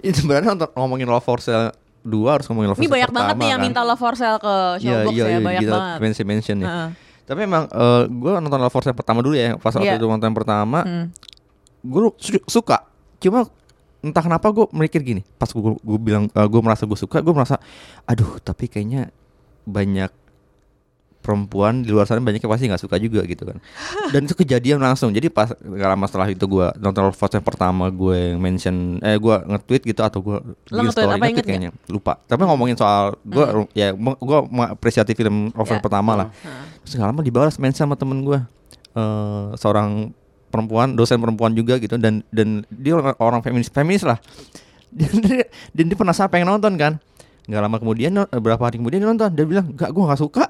[0.00, 1.70] Itu sebenarnya untuk ngomongin Love for Sale
[2.02, 3.66] 2 harus ngomongin Love for ini Sale banyak banget pertama nih yang kan.
[3.70, 6.68] minta Love for Sale ke Showbox ya banyak kita banget mention mention ya.
[7.22, 9.96] Tapi emang eh, gue nonton Love for Sale pertama dulu ya, pas waktu Iya.
[9.96, 11.06] itu nonton yang pertama, Hmm.
[11.80, 12.10] gue
[12.46, 12.90] suka.
[13.18, 13.46] Cuma
[14.02, 17.56] entah kenapa gue mikir gini, pas gue gue bilang gue merasa gue suka, gue merasa,
[18.04, 19.14] aduh tapi kayaknya
[19.62, 20.10] banyak
[21.22, 23.62] perempuan di luar sana banyak yang pasti nggak suka juga gitu kan.
[24.12, 25.14] Dan itu kejadian langsung.
[25.14, 29.36] Jadi pas gak lama setelah itu gue nonton Force yang pertama gue mention eh gue
[29.46, 30.42] nge-tweet gitu atau gue
[30.74, 32.18] Lo nge-tweet apa, inget kayaknya lupa.
[32.26, 35.84] Tapi ngomongin soal gue ya gue mengapresiasi film Love Force Ya.
[35.86, 36.28] pertama lah.
[36.82, 38.42] Terus gak lama dibalas mention sama temen gue
[38.92, 40.10] eh seorang
[40.52, 44.20] perempuan dosen perempuan juga gitu dan dan dia orang, orang feminis feminis lah.
[44.92, 47.00] Dan dia, dan dia penasaran pengen nonton kan?
[47.48, 50.44] Nggak lama kemudian no- beberapa hari kemudian dia nonton dia bilang gak gue nggak suka.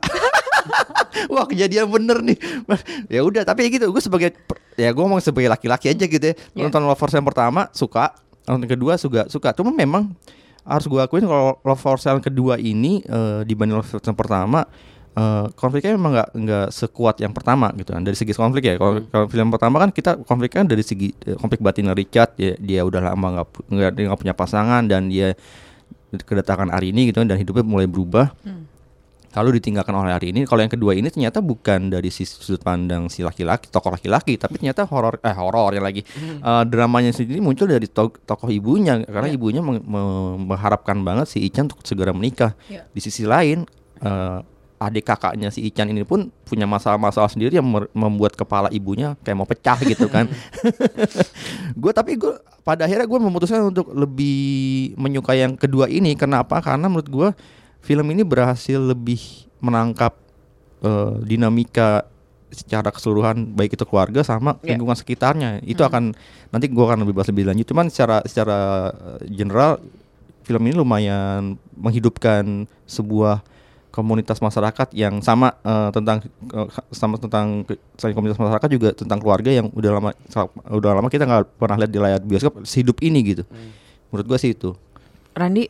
[1.32, 2.34] Wah kejadian bener nih.
[3.14, 4.34] Ya udah tapi gitu gue sebagai
[4.74, 6.34] ya gue ngomong sebagai laki-laki aja gitu ya.
[6.58, 6.66] Yeah.
[6.66, 8.18] nonton Love Force yang pertama suka.
[8.50, 9.54] Nonton kedua juga suka.
[9.54, 10.10] Cuma memang
[10.66, 14.66] harus gue akuin kalau Love Force yang kedua ini eh, dibanding Love Force yang pertama
[15.12, 18.00] eh, konfliknya memang nggak nggak sekuat yang pertama gitu kan.
[18.00, 21.60] Dari segi konflik ya kalau kalau film pertama kan kita konfliknya dari segi eh, konflik
[21.60, 25.36] batin Richard ya dia udah lama nggak nggak punya pasangan dan dia
[26.12, 28.32] kedatangan Arini gitu kan dan hidupnya mulai berubah.
[29.32, 33.08] Lalu ditinggalkan oleh hari ini kalau yang kedua ini ternyata bukan dari sisi sudut pandang
[33.08, 36.04] si laki-laki tokoh laki-laki tapi ternyata horor eh horornya lagi.
[36.20, 41.40] Eh, dramanya sendiri muncul dari to- tokoh ibunya karena ibunya meng- me- mengharapkan banget si
[41.48, 42.52] Ican untuk segera menikah.
[42.68, 42.84] Ya.
[42.92, 43.64] di sisi lain
[44.04, 44.38] eh,
[44.82, 49.46] adik kakaknya si Ican ini pun punya masalah-masalah sendiri yang membuat kepala ibunya kayak mau
[49.46, 50.26] pecah gitu kan.
[51.80, 56.14] Gue tapi gue pada akhirnya gue memutuskan untuk lebih menyukai yang kedua ini.
[56.14, 57.28] Kenapa karena menurut gue
[57.82, 60.14] film ini berhasil lebih menangkap
[60.82, 62.06] eh, dinamika
[62.52, 64.76] secara keseluruhan baik itu keluarga sama Ya.
[64.76, 65.64] lingkungan sekitarnya.
[65.64, 66.12] Itu akan
[66.52, 67.66] nanti gue akan lebih bahas lebih lanjut.
[67.66, 68.58] Cuman secara secara
[68.92, 69.80] eh, general
[70.42, 73.40] film ini lumayan menghidupkan sebuah
[73.92, 77.68] komunitas masyarakat yang sama eh, tentang eh, sama tentang
[78.00, 80.10] selain komunitas masyarakat juga tentang keluarga yang udah lama
[80.72, 83.44] udah lama kita nggak pernah lihat di layar bioskop sehidup ini gitu.
[84.08, 84.72] Menurut gue sih itu.
[85.36, 85.68] Randi?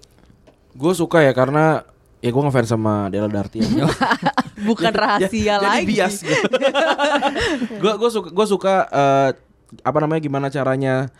[0.72, 1.82] Gue suka ya karena
[2.22, 3.66] ya gue ngefans sama Della Dartian.
[4.70, 5.86] bukan rahasia jadi lagi.
[5.90, 6.22] bias.
[7.82, 9.30] Gue gue suka gue suka eh,
[9.82, 11.10] apa namanya gimana caranya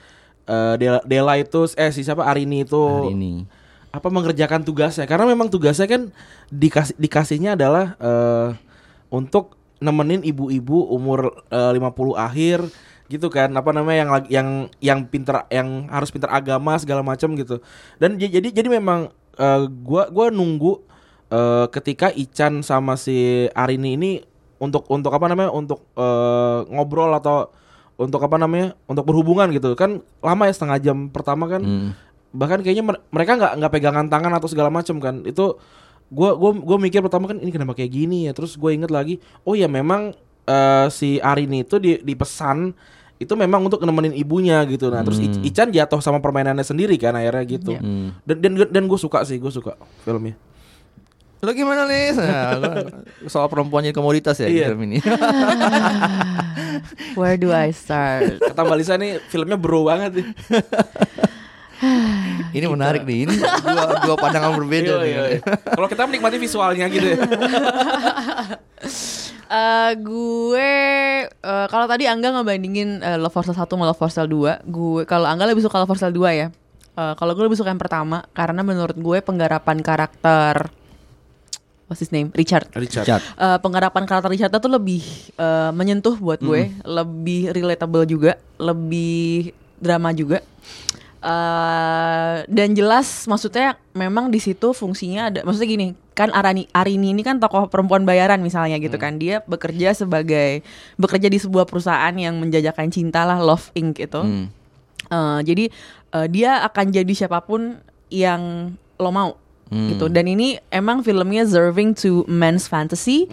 [0.47, 2.23] eh, Dela, Dela itu eh si siapa?
[2.23, 2.79] Arini itu.
[2.79, 3.62] Hari ini
[3.93, 5.05] apa mengerjakan tugasnya?
[5.05, 6.09] Karena memang tugasnya kan
[6.49, 8.49] dikasih dikasihnya adalah eh,
[9.13, 12.59] untuk nemenin ibu-ibu umur eh, 50 akhir
[13.13, 13.53] gitu kan?
[13.53, 14.49] Apa namanya yang yang
[14.81, 17.61] yang pinter yang harus pinter agama segala macam gitu.
[18.01, 20.81] Dan jadi jadi memang eh, gua gua nunggu
[21.29, 24.13] eh, ketika Ican sama si Arini ini
[24.57, 27.53] untuk untuk apa namanya untuk eh, ngobrol atau
[28.01, 29.77] untuk apa namanya untuk berhubungan gitu.
[29.77, 31.61] Kan lama ya setengah jam pertama kan.
[31.61, 31.93] Hmm.
[32.33, 35.57] Bahkan kayaknya mer- mereka nggak nggak pegangan tangan atau segala macam kan itu
[36.09, 39.17] gua gua gua mikir pertama kan ini kenapa kayak gini ya terus gue inget lagi
[39.43, 42.73] oh ya memang eh, si Arini itu di dipesan
[43.17, 47.15] itu memang untuk nemenin ibunya gitu nah terus I- Ican jatuh sama permainannya sendiri kan
[47.15, 47.81] akhirnya gitu Iya.
[47.81, 48.09] Hmm.
[48.25, 50.35] dan dan dan gue suka sih gue suka filmnya
[51.39, 52.15] Lo gimana nih?
[52.15, 52.87] Nah,
[53.27, 54.71] soal perempuan jadi komoditas ya Iya.
[54.71, 55.03] film ini.
[57.15, 58.39] Where do I start?
[58.41, 60.27] kata Mbak Lisa nih filmnya bro banget nih
[62.51, 63.19] ini menarik nih.
[63.25, 65.09] Ini dua dua pandangan berbeda Iya, nih.
[65.09, 65.41] iya, iya.
[65.69, 67.17] kalau kita menikmati visualnya gitu ya
[69.53, 70.71] Eh gue
[71.29, 74.65] eh, kalau tadi Angga ngebandingin eh, Love for Sale 1 sama Love for Sale 2,
[74.65, 76.49] gue kalau Angga lebih suka Love for Sale 2 ya.
[76.93, 80.73] Eh, kalau gue lebih suka yang pertama karena menurut gue penggarapan karakter
[81.85, 82.33] what's his name?
[82.33, 82.73] Richard.
[82.73, 83.05] Richard.
[83.21, 85.05] Eh, penggarapan karakter Richard tuh lebih
[85.37, 90.41] eh, menyentuh buat gue, lebih relatable juga, lebih drama juga.
[91.23, 97.23] Eh, dan jelas maksudnya memang di situ fungsinya ada maksudnya gini kan Arani Arini ini
[97.23, 99.23] kan tokoh perempuan bayaran misalnya gitu kan.
[99.23, 100.67] Dia bekerja sebagai
[100.99, 104.03] bekerja di sebuah perusahaan yang menjajakan cinta lah Love Inc.
[104.03, 104.19] itu.
[104.19, 104.51] Hmm.
[105.15, 105.65] Eh, jadi
[106.11, 107.79] eh, dia akan jadi siapa pun
[108.11, 109.39] yang lo mau
[109.73, 109.89] Hmm.
[109.97, 110.13] gitu.
[110.13, 113.25] Dan ini emang filmnya serving to men's fantasy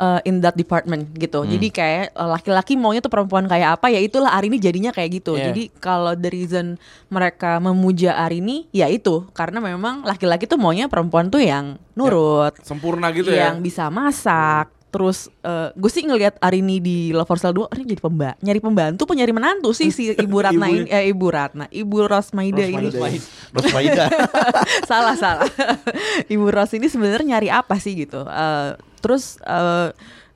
[0.00, 1.44] uh, in that department gitu.
[1.44, 5.36] Jadi kayak uh, laki-laki maunya tuh perempuan kayak apa ya itulah Arini jadinya kayak gitu.
[5.36, 5.52] Yeah.
[5.52, 6.80] jadi kalau the reason
[7.12, 9.28] mereka memuja Arini ya itu.
[9.36, 12.56] Karena memang laki-laki tuh maunya perempuan tuh yang nurut.
[12.64, 13.52] Sempurna gitu ya.
[13.52, 17.96] Yang bisa masak terus uh, gue sih ngelihat Arini di Love for Sale 2 Arini
[17.96, 20.88] jadi pemba nyari pembantu apa nyari menantu sih si Ibu Ratna Ibu- ini?
[20.92, 22.92] Eh Ibu Ratna Ibu Rosmaida ini.
[22.92, 23.16] Rosmaida.
[23.56, 24.04] Rosmaida.
[24.90, 25.48] salah salah.
[26.36, 28.20] Ibu Ros ini sebenarnya nyari apa sih gitu?
[28.28, 29.88] Eh, terus eh,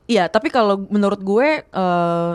[0.08, 2.34] iya tapi kalau menurut gue eh,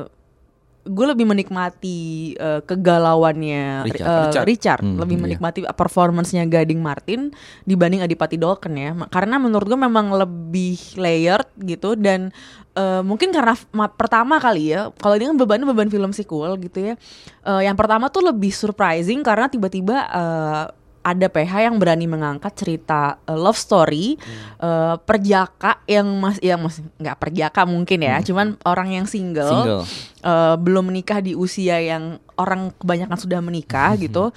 [0.82, 2.00] gue lebih menikmati
[2.34, 4.02] eh, kegalauannya Richard.
[4.02, 4.46] eh, Richard.
[4.46, 5.24] Richard, Hmm, lebih iya.
[5.24, 7.30] menikmati performancenya Gading Martin
[7.64, 12.34] dibanding Adipati Dolken ya karena menurut gue memang lebih layered gitu dan
[12.74, 13.54] eh, mungkin karena
[13.94, 16.96] pertama kali ya kalau ini kan bebannya beban film sequel gitu ya
[17.42, 20.66] Eh, yang pertama tuh lebih surprising karena tiba-tiba eh,
[21.02, 24.22] ada PH yang berani mengangkat cerita uh, love story
[24.62, 29.84] uh, perjaka yang mas yang mas nggak perjaka mungkin ya, cuman orang yang single, Single.
[30.22, 34.30] uh, belum menikah di usia yang orang kebanyakan sudah menikah gitu.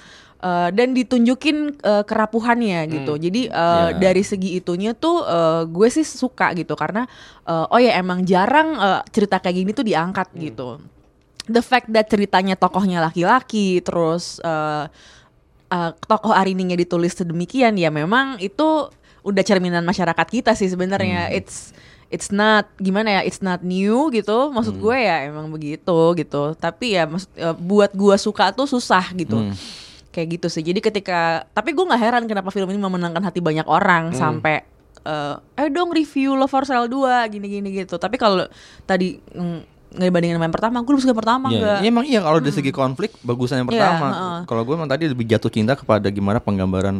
[0.45, 3.17] Uh, dan ditunjukin uh, kerapuhannya gitu.
[3.17, 3.97] Jadi uh, Ya.
[3.97, 7.09] dari segi itunya tuh uh, gue sih suka gitu karena
[7.49, 10.77] uh, oh ya emang jarang uh, cerita kayak gini tuh diangkat gitu.
[11.49, 14.85] The fact that ceritanya tokohnya laki-laki terus uh,
[15.75, 18.87] uh, tokoh Arininya ditulis sedemikian ya memang itu
[19.25, 21.33] udah cerminan masyarakat kita sih sebenarnya.
[21.33, 21.75] It's
[22.13, 24.53] it's not gimana ya it's not new gitu.
[24.53, 26.55] Maksud gue ya emang begitu gitu.
[26.55, 29.51] Tapi ya maksud uh, buat gue suka tuh susah gitu.
[30.13, 30.63] Kayak gitu sih.
[30.63, 34.63] Jadi ketika tapi gue nggak heran kenapa film ini memenangkan hati banyak orang sampai
[35.05, 37.97] eh eh dong review Love for Sale 2 gini-gini gitu.
[37.97, 38.45] Tapi kalau
[38.85, 41.87] tadi mm, nggak dibandingin sama yang pertama gue lebih suka yang pertama Iya, enggak iya,
[41.87, 44.07] emang iya kalau dari segi konflik bagusan yang Iya, pertama.
[44.07, 44.39] heeh.
[44.45, 46.95] Kalau gue emang tadi lebih jatuh cinta kepada gimana penggambaran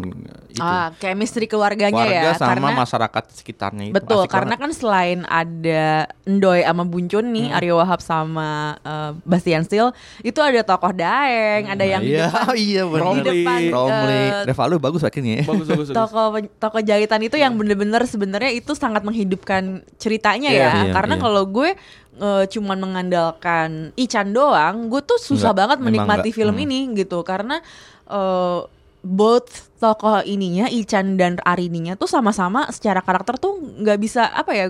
[0.48, 0.60] itu.
[0.60, 3.94] ah chemistry keluarganya Warga ya sama karena masyarakat sekitarnya itu.
[3.94, 4.64] Betul, asik karena banget.
[4.64, 5.86] kan selain ada
[6.24, 7.58] Ndoy sama Buncun nih, Hmm.
[7.58, 12.56] Aryo Wahab sama eh, Bastian Steel, itu ada tokoh Daeng, ada yang di iya, depan
[12.66, 13.12] iya benar.
[13.14, 15.44] di depan Romli, eh, Revalu bagus akhirnya ya.
[15.44, 15.98] Bagus bagus bagus.
[15.98, 16.22] toko
[16.58, 19.64] toko jahitan itu yang bener-bener sebenarnya itu sangat menghidupkan
[19.96, 21.22] ceritanya Iya, ya iya, karena iya.
[21.22, 21.70] kalau gue
[22.16, 26.38] eh, cuman mengandalkan Ican doang gue tuh susah Enggak, banget menikmati enggak.
[26.38, 26.66] film Hmm.
[26.66, 27.60] ini gitu karena
[28.08, 28.60] eh,
[29.06, 34.68] both tokoh ininya Ican dan Arininya tuh sama-sama secara karakter tuh nggak bisa apa ya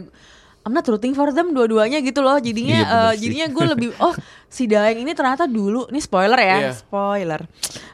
[0.66, 3.18] I'm not rooting for them dua-duanya gitu loh jadinya Iya, sih.
[3.22, 6.72] jadinya gue lebih oh si Daeng ini ternyata dulu ini spoiler ya Iya.
[6.74, 7.42] spoiler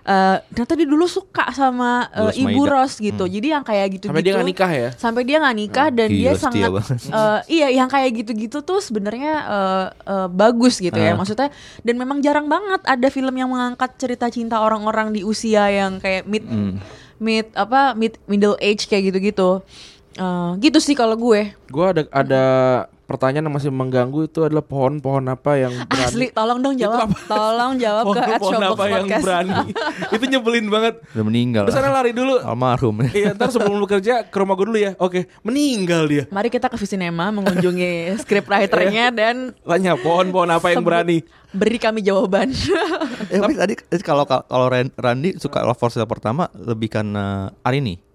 [0.02, 2.66] Eh, ternyata dia dulu suka sama Gus ibu.
[2.66, 4.90] Ros gitu jadi yang kayak gitu Sampai dia nggak nikah ya?
[4.96, 6.70] sampai dia nggak nikah dan Gila, dia sangat
[7.06, 11.16] eh, iya yang kayak gitu-gitu tuh sebenarnya eh, eh, bagus gitu ya Ah.
[11.16, 16.00] maksudnya dan memang jarang banget ada film yang mengangkat cerita cinta orang-orang di usia yang
[16.00, 16.82] kayak mid Hmm.
[17.18, 19.62] mid apa mid middle age kayak gitu-gitu
[20.14, 22.44] Eh, gitu sih kalau gue Gue ada ada
[23.06, 26.04] pertanyaan yang masih mengganggu itu adalah pohon-pohon apa yang berani?
[26.06, 27.20] asli tolong dong Itu jawab apa?
[27.28, 29.52] tolong jawab ke at Pohon-pohon Showbox apa yang berani?
[30.16, 30.94] itu nyebelin banget.
[31.10, 31.64] Udah meninggal.
[31.64, 32.40] Udah sana lari dulu.
[32.40, 33.08] Almarhum.
[33.14, 34.92] Iya, ntar sebelum lu kerja ke rumah gue dulu ya.
[34.98, 36.24] Oke, meninggal dia.
[36.28, 41.24] Mari kita ke Visinema mengunjungi scriptwriternya dan Tanya pohon-pohon apa yang berani?
[41.52, 42.52] beri kami jawaban.
[43.28, 47.52] eh, tapi tadi eh, kalau kalau Ran- Randy suka Love for Sale pertama lebih karena
[47.60, 48.11] Arini.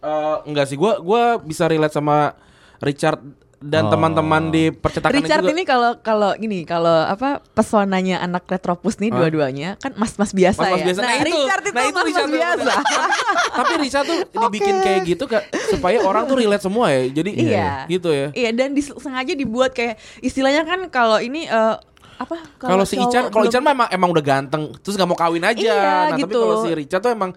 [0.00, 2.32] Eh, enggak sih, gua gua bisa relate sama
[2.80, 3.20] Richard
[3.60, 3.92] dan Oh.
[3.92, 5.52] teman-teman di percetakan Richard juga.
[5.52, 10.80] ini kalau kalau ini kalau apa pesonanya anak retropus nih dua-duanya kan mas-mas biasa Mas-mas
[10.80, 10.84] ya.
[10.88, 11.00] biasa.
[11.00, 12.36] Nah, Nah, itu- Richard itu nah, itu mas-mas Richard tuh.
[12.40, 12.72] biasa.
[13.60, 17.04] Tapi Richard tuh dibikin kayak gitu Kak, supaya orang tuh relate semua ya.
[17.12, 17.84] Jadi Iya.
[17.86, 18.32] gitu ya.
[18.32, 21.76] Iya dan sengaja dibuat kayak istilahnya kan kalau ini eh,
[22.16, 25.40] apa Kalau si Ican, kalau Ican mah emang, emang udah ganteng, terus gak mau kawin
[25.40, 25.56] aja.
[25.58, 26.36] Iya, nah, tapi gitu.
[26.38, 27.32] kalau si Richard tuh emang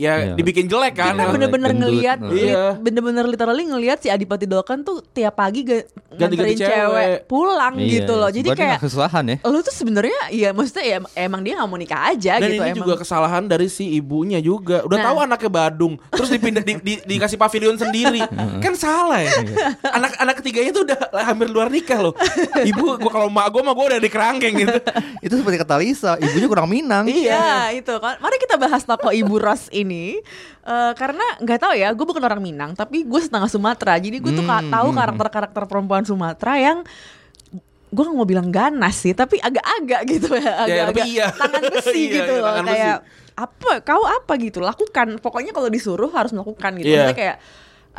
[0.00, 0.34] ya Iya.
[0.34, 1.12] dibikin jelek kan.
[1.12, 2.64] kita Iya, bener-bener ngelihat Iya.
[2.74, 5.60] bener-bener literally ngelihat si Adipati Dolken tuh tiap pagi
[6.10, 6.64] nganterin cewek.
[6.64, 9.36] cewek pulang Iya, gitu loh jadi Berarti kayak nggak kesusahan ya.
[9.44, 12.70] lu tuh sebenarnya ya maksudnya ya emang dia nggak mau nikah aja Dan gitu ini
[12.70, 12.80] emang.
[12.80, 14.80] juga kesalahan dari si ibunya juga.
[14.82, 15.06] Udah Nah.
[15.06, 18.22] tahu anaknya Badung, terus dipindah di, di- dikasih pavilion sendiri.
[18.58, 19.32] kan salah ya.
[19.90, 22.14] Anak anak ketiganya tuh udah hampir luar nikah loh.
[22.56, 24.78] Ibu gua kalau mak gua mah gua udah di kerangkeng gitu.
[25.20, 27.04] Itu seperti kata Lisa, ibunya kurang Minang.
[27.04, 28.14] Iya itu kan.
[28.18, 32.38] Mari kita bahas toko Ibu Ros ini Eh, karena nggak tahu ya, gue bukan orang
[32.38, 33.96] Minang, tapi gue setengah Sumatera.
[33.96, 36.78] Jadi gue tuh Hmm, tahu hmm, karakter-karakter perempuan Sumatera yang
[37.90, 41.26] gue nggak mau bilang ganas sih, tapi agak-agak gitu ya, Ya, agak-agak tapi iya.
[41.32, 42.74] tangan besi Iya, gitu iya, loh, tangan besi.
[42.76, 42.96] kayak
[43.34, 43.70] apa?
[43.82, 44.58] Kau apa gitu?
[44.60, 45.06] Lakukan.
[45.18, 46.86] Pokoknya kalau disuruh harus melakukan gitu.
[46.88, 47.36] Maksudnya kayak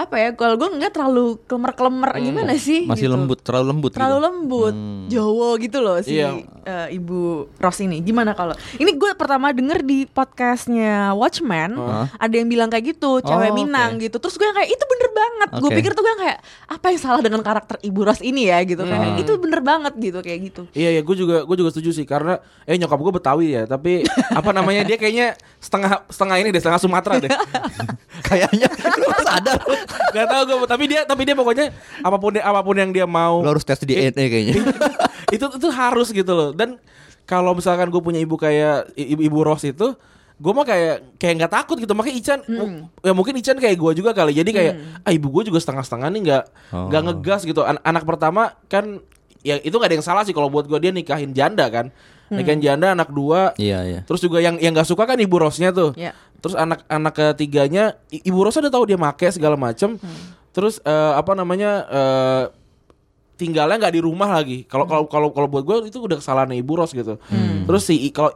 [0.01, 0.29] apa ya?
[0.31, 2.83] Kalau gue nggak terlalu klemer-klemer gimana sih?
[2.83, 3.13] Masih gitu.
[3.13, 4.25] lembut, terlalu lembut terlalu gitu.
[4.25, 5.05] lembut Hmm.
[5.07, 6.29] Jawa gitu loh si Iya.
[6.61, 7.19] eh, ibu
[7.53, 12.07] Ros ini gimana kalau ini gue pertama denger di podcastnya Watchmen Hah?
[12.15, 14.03] ada yang bilang kayak gitu cewek Oh, Minang oke.
[14.03, 15.77] gitu terus gue yang kayak itu bener banget gue Oke.
[15.77, 16.37] pikir tuh gue kayak
[16.67, 19.19] apa yang salah dengan karakter ibu Ros ini ya gitu kayak Hmm.
[19.19, 22.37] itu bener banget gitu kayak gitu Iya ya, gue juga gue juga setuju sih karena
[22.63, 24.01] eh nyokap gue Betawi ya, tapi
[24.39, 27.31] apa namanya dia kayaknya setengah setengah ini deh setengah Sumatera deh.
[28.23, 29.59] Kayaknya lu sadar.
[30.11, 33.03] Gak tau gue, tapi dia tapi dia pokoknya apa pun dia- apa pun yang dia
[33.03, 34.55] mau Lu harus tes DNA kayaknya.
[35.29, 36.49] itu itu harus gitu loh.
[36.51, 36.77] Dan
[37.23, 39.95] kalau misalkan gue punya ibu kayak ibu, ibu Ros itu,
[40.35, 41.91] gue mah kayak kayak nggak takut gitu.
[41.91, 42.39] Makanya Ican,
[42.99, 44.33] ya mungkin Ican kayak gue juga kali.
[44.33, 46.43] Jadi kayak ah ibu gue juga setengah-setengah nih nggak
[46.89, 47.05] nggak Oh.
[47.07, 47.61] ngegas gitu.
[47.61, 48.99] An- anak pertama kan
[49.41, 51.89] ya itu gak ada yang salah sih kalau buat gue dia nikahin janda kan.
[52.31, 53.51] Nikahin janda anak dua.
[53.55, 53.99] Iya, iya.
[54.03, 55.91] Terus juga yang yang nggak suka kan ibu Rosnya tuh.
[55.95, 56.15] Ya.
[56.41, 60.01] Terus anak-anak ketiganya ibu Ros udah tahu dia make segala macem.
[60.51, 62.43] Terus eh, apa namanya eh,
[63.37, 64.65] tinggalnya nggak di rumah lagi.
[64.65, 67.21] Kalau kalau kalau kalau buat gue itu udah kesalahan ibu Ros gitu.
[67.69, 68.33] Terus si kalau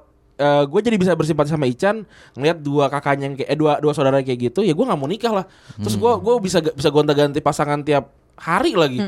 [0.69, 2.03] gue jadi bisa bersimpati sama Ican
[2.35, 5.09] ngelihat dua kakaknya yang kayak eh, dua dua saudara kayak gitu ya gue nggak mau
[5.09, 5.45] nikah lah.
[5.81, 9.01] Terus gue gue bisa bisa gonta-ganti pasangan tiap hari lagi.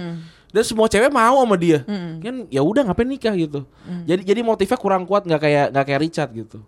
[0.48, 1.86] Dan semua cewek mau sama dia.
[2.24, 3.62] Kan ya udah ngapain nikah gitu.
[4.10, 6.60] Jadi jadi motifnya kurang kuat nggak kayak nggak kayak Richard gitu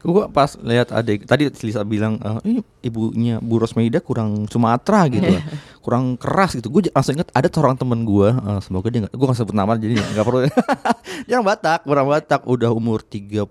[0.00, 5.28] Gue pas lihat adik tadi Lisa bilang eh, "Ih, ibunya Bu Rosmeida kurang Sumatera gitu,
[5.28, 5.44] lah.
[5.84, 6.72] kurang keras gitu.
[6.72, 9.76] Gue langsung inget ada seorang temen gue, eh, semoga dia nggak, gue nggak sebut nama
[9.76, 10.40] jadi nggak perlu.
[11.28, 13.44] dia orang Batak, orang Batak, udah umur 33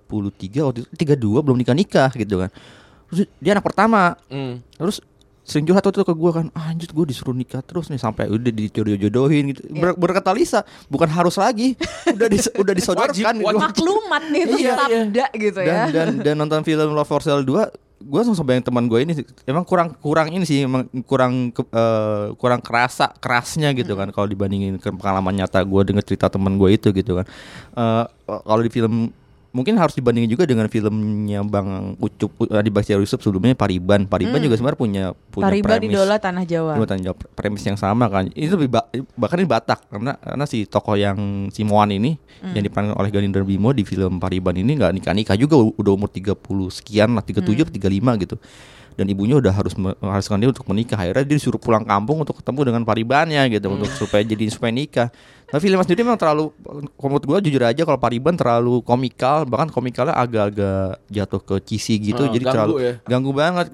[0.65, 2.49] waktu itu 32 belum nikah nikah gitu kan.
[3.09, 4.61] Terus dia anak pertama, Hmm.
[4.73, 5.01] terus
[5.49, 8.53] sering curhat tuh ke gue kan ah, anjir gue disuruh nikah terus nih sampai udah
[8.53, 9.65] dijodoh-jodohin gitu.
[9.71, 11.73] Ber- berkata Lisa bukan harus lagi
[12.05, 13.57] udah dis udah disodorkan gitu.
[13.57, 15.65] Maklumat nih itu Iya, sabda gitu ya.
[15.65, 17.65] dan, dan dan nonton film Love for Sale 2
[17.99, 19.11] gue langsung bayang teman gue ini
[19.43, 24.23] emang kurang kurang ini sih emang kurang ke- eh, kurang kerasa kerasnya gitu kan kalau
[24.23, 27.25] dibandingin ke pengalaman nyata gue denger cerita teman gue itu gitu kan.
[27.73, 29.11] Eh, kalau di film
[29.49, 34.37] mungkin harus dibandingin juga dengan filmnya Bang Ucup uh, di Bakti Yusuf sebelumnya Pariban Pariban
[34.39, 36.73] juga sebenarnya punya punya Pariban premis- idola tanah Jawa.
[36.73, 38.29] Cuma tanya jawab premis yang sama kan.
[38.29, 38.85] Itu lebih ba-
[39.15, 41.17] bahkan ini Batak karena karena si tokoh yang
[41.49, 42.55] si Moan ini Hmm.
[42.55, 46.39] yang diperankan oleh Ganinder Bimo di film Pariban ini nggak nikah-nikah juga udah umur 30
[46.71, 47.67] sekian lah 37 Hmm.
[47.67, 48.35] atau 35 gitu.
[48.99, 50.99] Dan ibunya udah harus me- mengharuskan dia untuk menikah.
[50.99, 53.79] Akhirnya dia disuruh pulang kampung untuk ketemu dengan Paribannya gitu Hmm.
[53.79, 55.07] untuk supaya jadi supaya nikah.
[55.47, 56.51] Tapi filmnya sendiri memang terlalu
[56.93, 62.19] menurut gue jujur aja kalau Pariban terlalu komikal bahkan komikalnya agak-agak jatuh ke cheesy gitu
[62.19, 62.93] Oh, jadi ganggu terlalu ya.
[63.01, 63.67] ganggu banget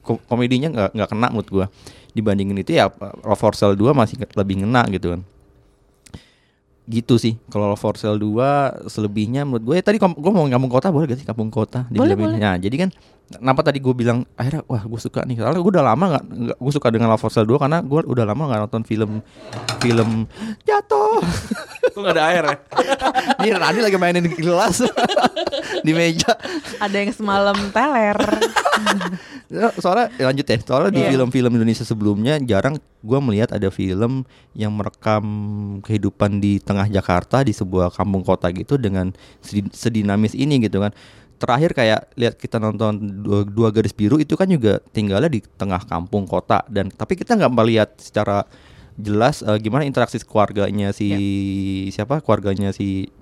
[0.00, 1.66] Ko- komedinya nggak nggak kena menurut gua
[2.12, 2.86] dibandingin itu ya
[3.24, 5.26] Love for Sale 2 masih lebih ngena gitu kan
[6.86, 10.70] gitu sih kalau Love for Sale 2 selebihnya menurut gue ya tadi gue mau kampung
[10.70, 12.38] kota boleh gak sih kampung kota Boleh, film boleh.
[12.38, 12.90] Nah, jadi kan
[13.28, 16.58] kenapa tadi gue bilang akhirnya wah gue suka nih soalnya gue udah lama nggak nggak-
[16.58, 19.18] gue suka dengan Love for Sale 2 karena gue udah lama nggak nonton film
[19.80, 20.30] film
[20.62, 21.18] jatuh
[21.96, 22.56] Kok gak ada air ya?
[23.40, 24.84] Ini Rani lagi mainin gelas
[25.86, 26.28] di meja
[26.76, 28.20] Ada yang semalam teler.
[29.48, 31.10] Ya, soalnya ya lanjut ya soalnya di Iya.
[31.10, 35.24] film-film Indonesia sebelumnya jarang gua melihat ada film yang merekam
[35.80, 40.92] kehidupan di tengah Jakarta di sebuah kampung kota gitu dengan sedi- sedinamis ini gitu kan
[41.36, 45.84] terakhir kayak lihat kita nonton dua, dua garis biru itu kan juga tinggalnya di tengah
[45.84, 46.64] kampung kota.
[46.66, 48.48] Dan tapi kita nggak melihat secara
[48.96, 51.08] jelas eh, gimana interaksi keluarganya si
[51.92, 53.12] siapa keluarganya si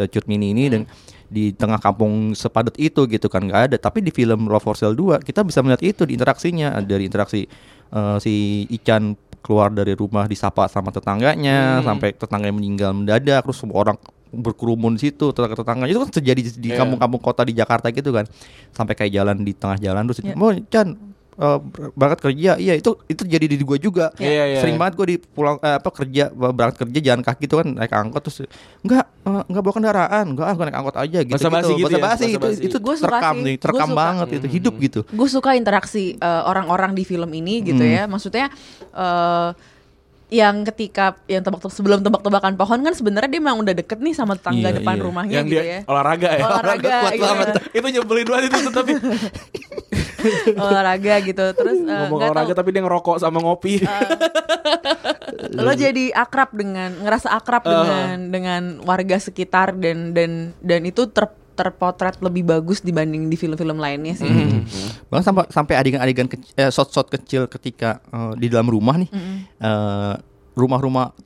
[0.00, 0.82] uh, Cut Mini ini dan
[1.26, 3.76] di tengah kampung sepadat itu gitu kan nggak ada.
[3.76, 6.80] Tapi di film Love for Sale 2 kita bisa melihat itu di interaksinya.
[6.80, 7.44] Dari interaksi
[7.92, 9.16] uh, si Ican
[9.46, 13.96] keluar dari rumah disapa sama tetangganya sampai tetangganya meninggal mendadak terus semua orang
[14.28, 16.78] berkerumun di situ tetangga tetangga itu kan terjadi di Iya.
[16.78, 18.26] kampung-kampung kota di Jakarta gitu kan
[18.70, 20.34] sampai kayak jalan di tengah jalan terus Iya.
[20.34, 20.88] mau Chan
[21.36, 21.58] uh,
[21.92, 24.58] berangkat kerja iya itu itu jadi di gua juga Iya, iya.
[24.58, 27.92] sering banget gue di pulang eh, apa kerja berangkat kerja jalan kaki tuh kan naik
[27.92, 28.38] angkot terus
[28.80, 32.24] enggak enggak bawa kendaraan enggak ah gue naik angkot aja gitu Basa-basi gitu ya, basa-basi
[32.26, 32.62] itu basa-basi.
[32.64, 33.98] itu Gua suka terekam sih, nih gua terekam suka.
[34.00, 37.94] banget itu hidup gitu gue suka interaksi eh, orang-orang di film ini gitu Hmm.
[37.94, 38.46] ya maksudnya
[38.92, 39.50] eh
[40.26, 44.34] yang ketika yang tebak sebelum tebak-tebakan pohon kan sebenarnya dia memang udah deket nih sama
[44.34, 45.04] tetangga Iya, depan iya.
[45.06, 46.42] rumahnya Yang gitu dia ya olahraga ya.
[46.42, 47.22] olahraga kuat gitu.
[47.22, 47.46] banget.
[47.70, 48.92] itu nyebelin banget itu tapi
[50.66, 53.86] olahraga gitu terus eh, ngomong olahraga tahu, tapi dia ngerokok sama ngopi.
[55.62, 61.30] lo jadi akrab dengan ngerasa akrab dengan dengan warga sekitar dan dan dan itu ter
[61.56, 64.28] terpotret lebih bagus dibanding di film-film lainnya sih.
[65.08, 69.10] bahkan sampai sampai adegan-adegan kecil, eh, shot-shot kecil ketika eh, di dalam rumah nih
[69.64, 70.14] eh,
[70.52, 71.16] rumah-rumah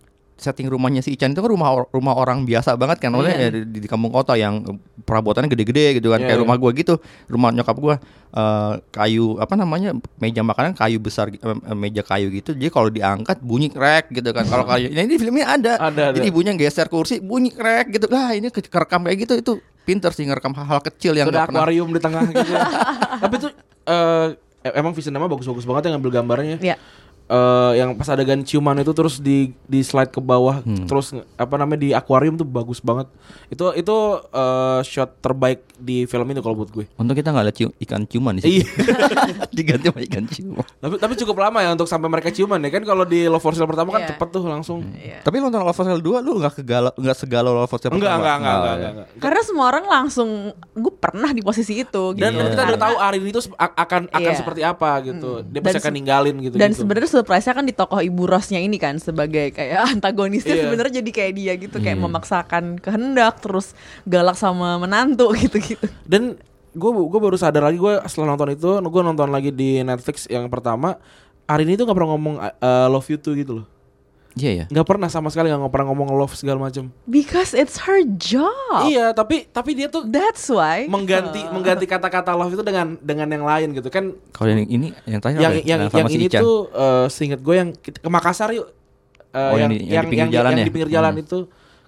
[0.41, 3.79] setting rumahnya si Ican itu kan rumah rumah orang biasa banget kan maksudnya ya, di,
[3.79, 4.65] di kampung kota yang
[5.01, 6.43] perabotannya gede-gede gitu kan Iya, kayak iya.
[6.43, 6.95] rumah gua gitu
[7.27, 7.95] rumah nyokap gua
[8.31, 12.89] eh, kayu apa namanya meja makanan kayu besar eh, eh, meja kayu gitu jadi kalau
[12.89, 16.17] diangkat bunyi krek gitu kan kalau kayu nah ini di filmnya ada, Ada, ada.
[16.17, 20.11] jadi ibunya geser kursi bunyi krek gitu lah ini ke- kerekam kayak gitu itu pinter
[20.11, 22.53] sih ngerekam hal-hal kecil yang Ada nggak pernah akuarium di tengah gitu.
[23.25, 23.51] Tapi tuh
[23.87, 24.27] eh,
[24.71, 26.57] emang vision nama bagus-bagus banget yang ngambil gambarnya.
[26.61, 26.77] Ya.
[27.31, 30.83] Eh, yang pas adegan ciuman itu terus di di slide ke bawah Hmm.
[30.83, 33.07] terus apa namanya di akuarium tuh bagus banget.
[33.47, 33.97] Itu itu
[34.29, 36.91] eh, shot terbaik di film ini kalau buat gue.
[36.93, 38.51] Untung kita nggak lihat cium- ikan ciuman di situ.
[38.57, 38.67] Iya.
[39.53, 40.67] Diganti sama ikan ciuman.
[40.77, 43.53] tapi tapi cukup lama ya untuk sampai mereka ciuman ya kan kalau di Love for
[43.53, 44.11] Sale pertama kan Iya.
[44.11, 44.79] cepet tuh langsung.
[44.91, 45.23] Iya.
[45.23, 47.93] Tapi lu nonton Love for Sale 2 lu nggak kegalau nggak segalau Love for Sale
[47.93, 48.19] Enggak, pertama?
[48.19, 48.75] enggak, enggak, enggak, ya.
[48.75, 49.07] enggak, enggak.
[49.23, 50.29] Karena semua orang langsung
[50.75, 52.43] gue pernah di posisi itu Dan gitu.
[52.51, 54.35] kita udah tahu Arin itu akan akan Iya.
[54.35, 55.31] seperti apa gitu.
[55.45, 56.57] Dia Dan pasti akan se- ninggalin gitu.
[56.57, 56.81] Dan gitu.
[56.81, 60.63] sebenarnya surprise-nya kan di tokoh Ibu Rosnya ini kan sebagai kayak antagonisnya Iya.
[60.65, 65.85] sebenarnya jadi kayak dia gitu kayak memaksakan kehendak terus galak sama menantu gitu-gitu.
[66.03, 66.41] Dan
[66.71, 70.47] gue gue baru sadar lagi gue setelah nonton itu gue nonton lagi di Netflix yang
[70.47, 70.97] pertama
[71.45, 73.67] Arin itu nggak pernah ngomong uh, love you too gitu loh.
[74.33, 74.65] Iya ya.
[74.67, 78.87] nggak pernah sama sekali nggak pernah ngomong love segala macam Because it's her job.
[78.87, 80.87] iya tapi tapi dia tuh That's why.
[80.87, 85.19] mengganti mengganti kata-kata love itu dengan dengan yang lain gitu kan Kalau yang ini yang
[85.19, 85.65] terakhir yang apa ya?
[85.67, 86.41] yang yang si ini Ican.
[86.41, 88.71] tuh eh seingat gue yang kita- ke Makassar yuk
[89.31, 90.67] Eh, Oh, yang yang, di- yang di pinggir yang, jalan yang ya?
[90.67, 91.23] di pinggir jalan Hmm.
[91.23, 91.39] itu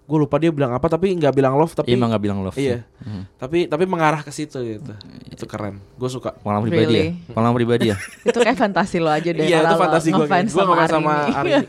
[0.03, 2.57] gue lupa dia bilang apa tapi nggak bilang love tapi Iya, emang nggak bilang love.
[2.57, 3.27] iya Hmm.
[3.35, 4.93] tapi tapi mengarah ke situ gitu
[5.27, 7.03] itu keren gue suka Pengalaman pribadi Really?
[7.03, 7.11] ya.
[7.29, 7.97] Pengalaman pribadi ya.
[8.29, 9.43] itu kayak fantasi lo aja deh.
[9.43, 11.15] iya itu lo fantasi gue gue ngefans sama.
[11.33, 11.67] Arini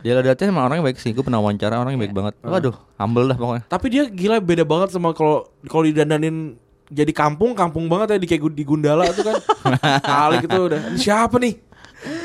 [0.00, 1.10] Dia lihatnya emang orangnya baik sih.
[1.10, 2.34] Gue pernah wawancara orangnya baik banget.
[2.40, 3.62] Waduh, humble dah pokoknya.
[3.66, 6.54] tapi dia gila beda banget sama kalau kalau didandanin
[6.86, 9.34] jadi kampung kampung banget ya di kayak di Gundala tuh kan
[10.14, 11.58] kali gitu udah siapa nih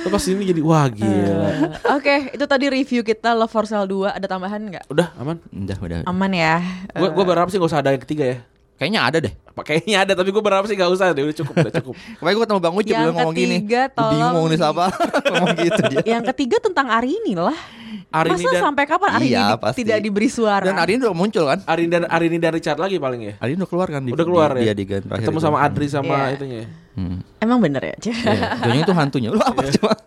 [0.02, 1.50] Terus pas ini jadi wah gila
[1.94, 4.18] Oke, itu tadi review kita Love for Sale 2.
[4.18, 4.86] Ada tambahan nggak?
[4.90, 5.98] udah aman Udah, udah.
[6.06, 6.58] Aman ya.
[6.92, 8.38] gue gue berharap sih gak usah ada yang ketiga ya
[8.82, 9.34] Kayaknya ada deh.
[9.46, 12.34] Apa, kayaknya ada tapi gue berharap sih gak usah deh udah cukup udah cukup Kemarin
[12.34, 13.58] gue ketemu Bang Ucup Yang ngomong gini.
[13.60, 14.86] ketiga, Gua Bingung tolong mau nulis di- apa.
[15.22, 16.00] ngomong gitu dia.
[16.10, 17.58] Yang ketiga tentang Arini lah.
[18.10, 19.80] Arini Masa dan sampai kapan Arini Iya, di- pasti.
[19.84, 20.64] tidak diberi suara?
[20.64, 21.60] Dan Arin udah muncul kan?
[21.64, 24.50] Arini dan Arini dan Richard lagi paling ya Arin udah keluar kan di udah keluar
[24.52, 26.34] di, ya Dia di Gan terakhir ketemu sama Adri sama Iya.
[26.34, 27.18] itunya ya Hmm.
[27.38, 27.96] Emang bener ya?
[28.02, 28.36] Iya.
[28.60, 29.30] Jangan itu hantunya.
[29.30, 29.96] Lu apa coba?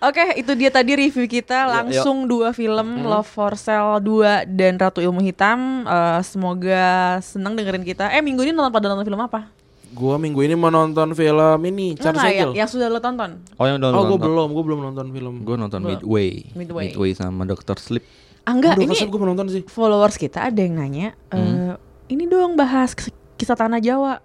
[0.00, 5.04] Oke, itu dia tadi review kita langsung dua film Love for Sale 2 dan Ratu
[5.04, 5.84] Ilmu Hitam.
[5.84, 8.08] Eh, semoga senang dengerin kita.
[8.08, 9.52] Eh minggu ini nonton pada nonton film apa?
[9.90, 13.02] gue minggu ini mau nonton film ini Nggak, Charles nggak, yang, Angel yang sudah lo
[13.02, 13.30] tonton.
[13.58, 14.22] Oh yang udah oh gue nonton.
[14.22, 15.98] belum gue belum nonton film Gue nonton Belum.
[15.98, 16.30] Midway.
[16.54, 17.10] Midway.
[17.10, 17.74] sama Dr.
[17.74, 18.06] Sleep.
[18.46, 21.12] Ah, enggak, Udah, ini gue nonton sih followers kita ada yang nanya.
[21.34, 21.74] eh,
[22.06, 24.22] ini dong bahas kis- kisah tanah Jawa.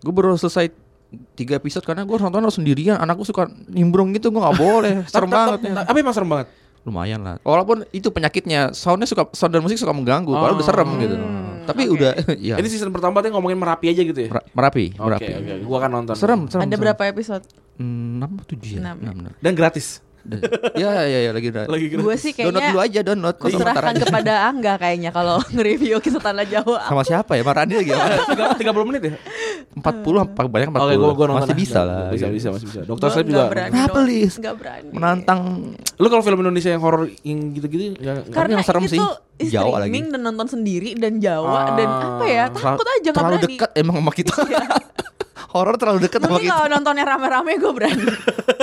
[0.00, 0.72] Gue baru selesai
[1.38, 2.98] tiga episode karena gue nonton harus sendirian.
[2.98, 4.94] Anakku suka nimbrung gitu, gue nggak boleh.
[5.12, 5.58] Serem banget.
[5.66, 5.84] ya.
[5.86, 6.48] tapi emang serem banget
[6.86, 7.34] Lumayan lah.
[7.42, 10.30] Walaupun itu penyakitnya, soundnya suka sound dan musik suka mengganggu.
[10.30, 11.16] Padahal udah serem gitu.
[11.66, 12.54] Tapi udah, ya.
[12.62, 15.30] ini season pertama tuh ngomongin merapi aja gitu ya Mer- merapi, merapi.
[15.34, 16.62] oke gue akan nonton Serem, serem.
[16.62, 16.82] ada serem.
[16.86, 17.42] berapa episode?
[17.82, 18.86] Enam atau tujuh ya?
[18.86, 18.96] Enam.
[19.02, 19.98] Enam, dan gratis
[20.74, 21.64] ya, ya, ya, lagi udah.
[21.66, 23.36] lagi gratis Gue sih Download kayaknya dulu aja, download.
[23.36, 24.02] Kok aja.
[24.02, 26.80] kepada Angga kayaknya kalau nge-review kisah tanah Jawa.
[26.84, 27.42] Sama siapa ya?
[27.42, 27.90] Marani lagi?
[28.58, 29.14] Tiga- puluh menit ya
[29.76, 29.84] 40
[30.16, 30.80] apa banyak 40.
[30.80, 32.08] Oke, gue gue nonton Masih bisa lah.
[32.08, 32.80] Bisa, bisa, masih bisa.
[32.82, 33.44] Dokter Sleep juga.
[33.48, 33.98] Kenapa.
[34.02, 34.32] Lis?
[34.34, 34.88] Nggak berani.
[34.90, 35.40] Menantang
[35.94, 38.96] Lu kalau film Indonesia yang horor yang gitu-gitu ya Karena yang serem itu
[39.36, 40.12] sih, Jawa streaming lagi.
[40.12, 41.74] dan nonton sendiri dan Jawa Ah.
[41.74, 43.46] dan apa ya takut aja nggak terlalu berani.
[43.50, 44.32] dekat emang sama kita.
[45.52, 46.54] Horor terlalu dekat sama Mungkin kita.
[46.54, 48.06] kalau nontonnya rame-rame gue berani.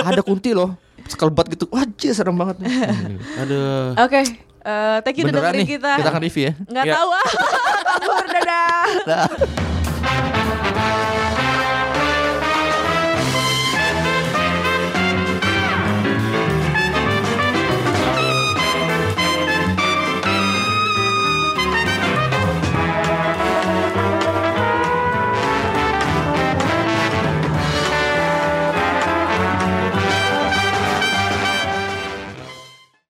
[0.00, 0.70] Ada kunti loh
[1.08, 1.66] sekelebat gitu.
[1.70, 2.56] wajib serem banget.
[2.64, 2.70] nih
[3.42, 3.60] ada
[4.04, 4.10] Oke.
[4.10, 4.24] Okay.
[4.64, 5.92] Uh, thank you udah dengerin kita.
[6.00, 6.52] Kita akan review ya.
[6.56, 6.94] nggak ya.
[6.96, 7.26] tahu ah.
[8.00, 8.84] Kabur dadah.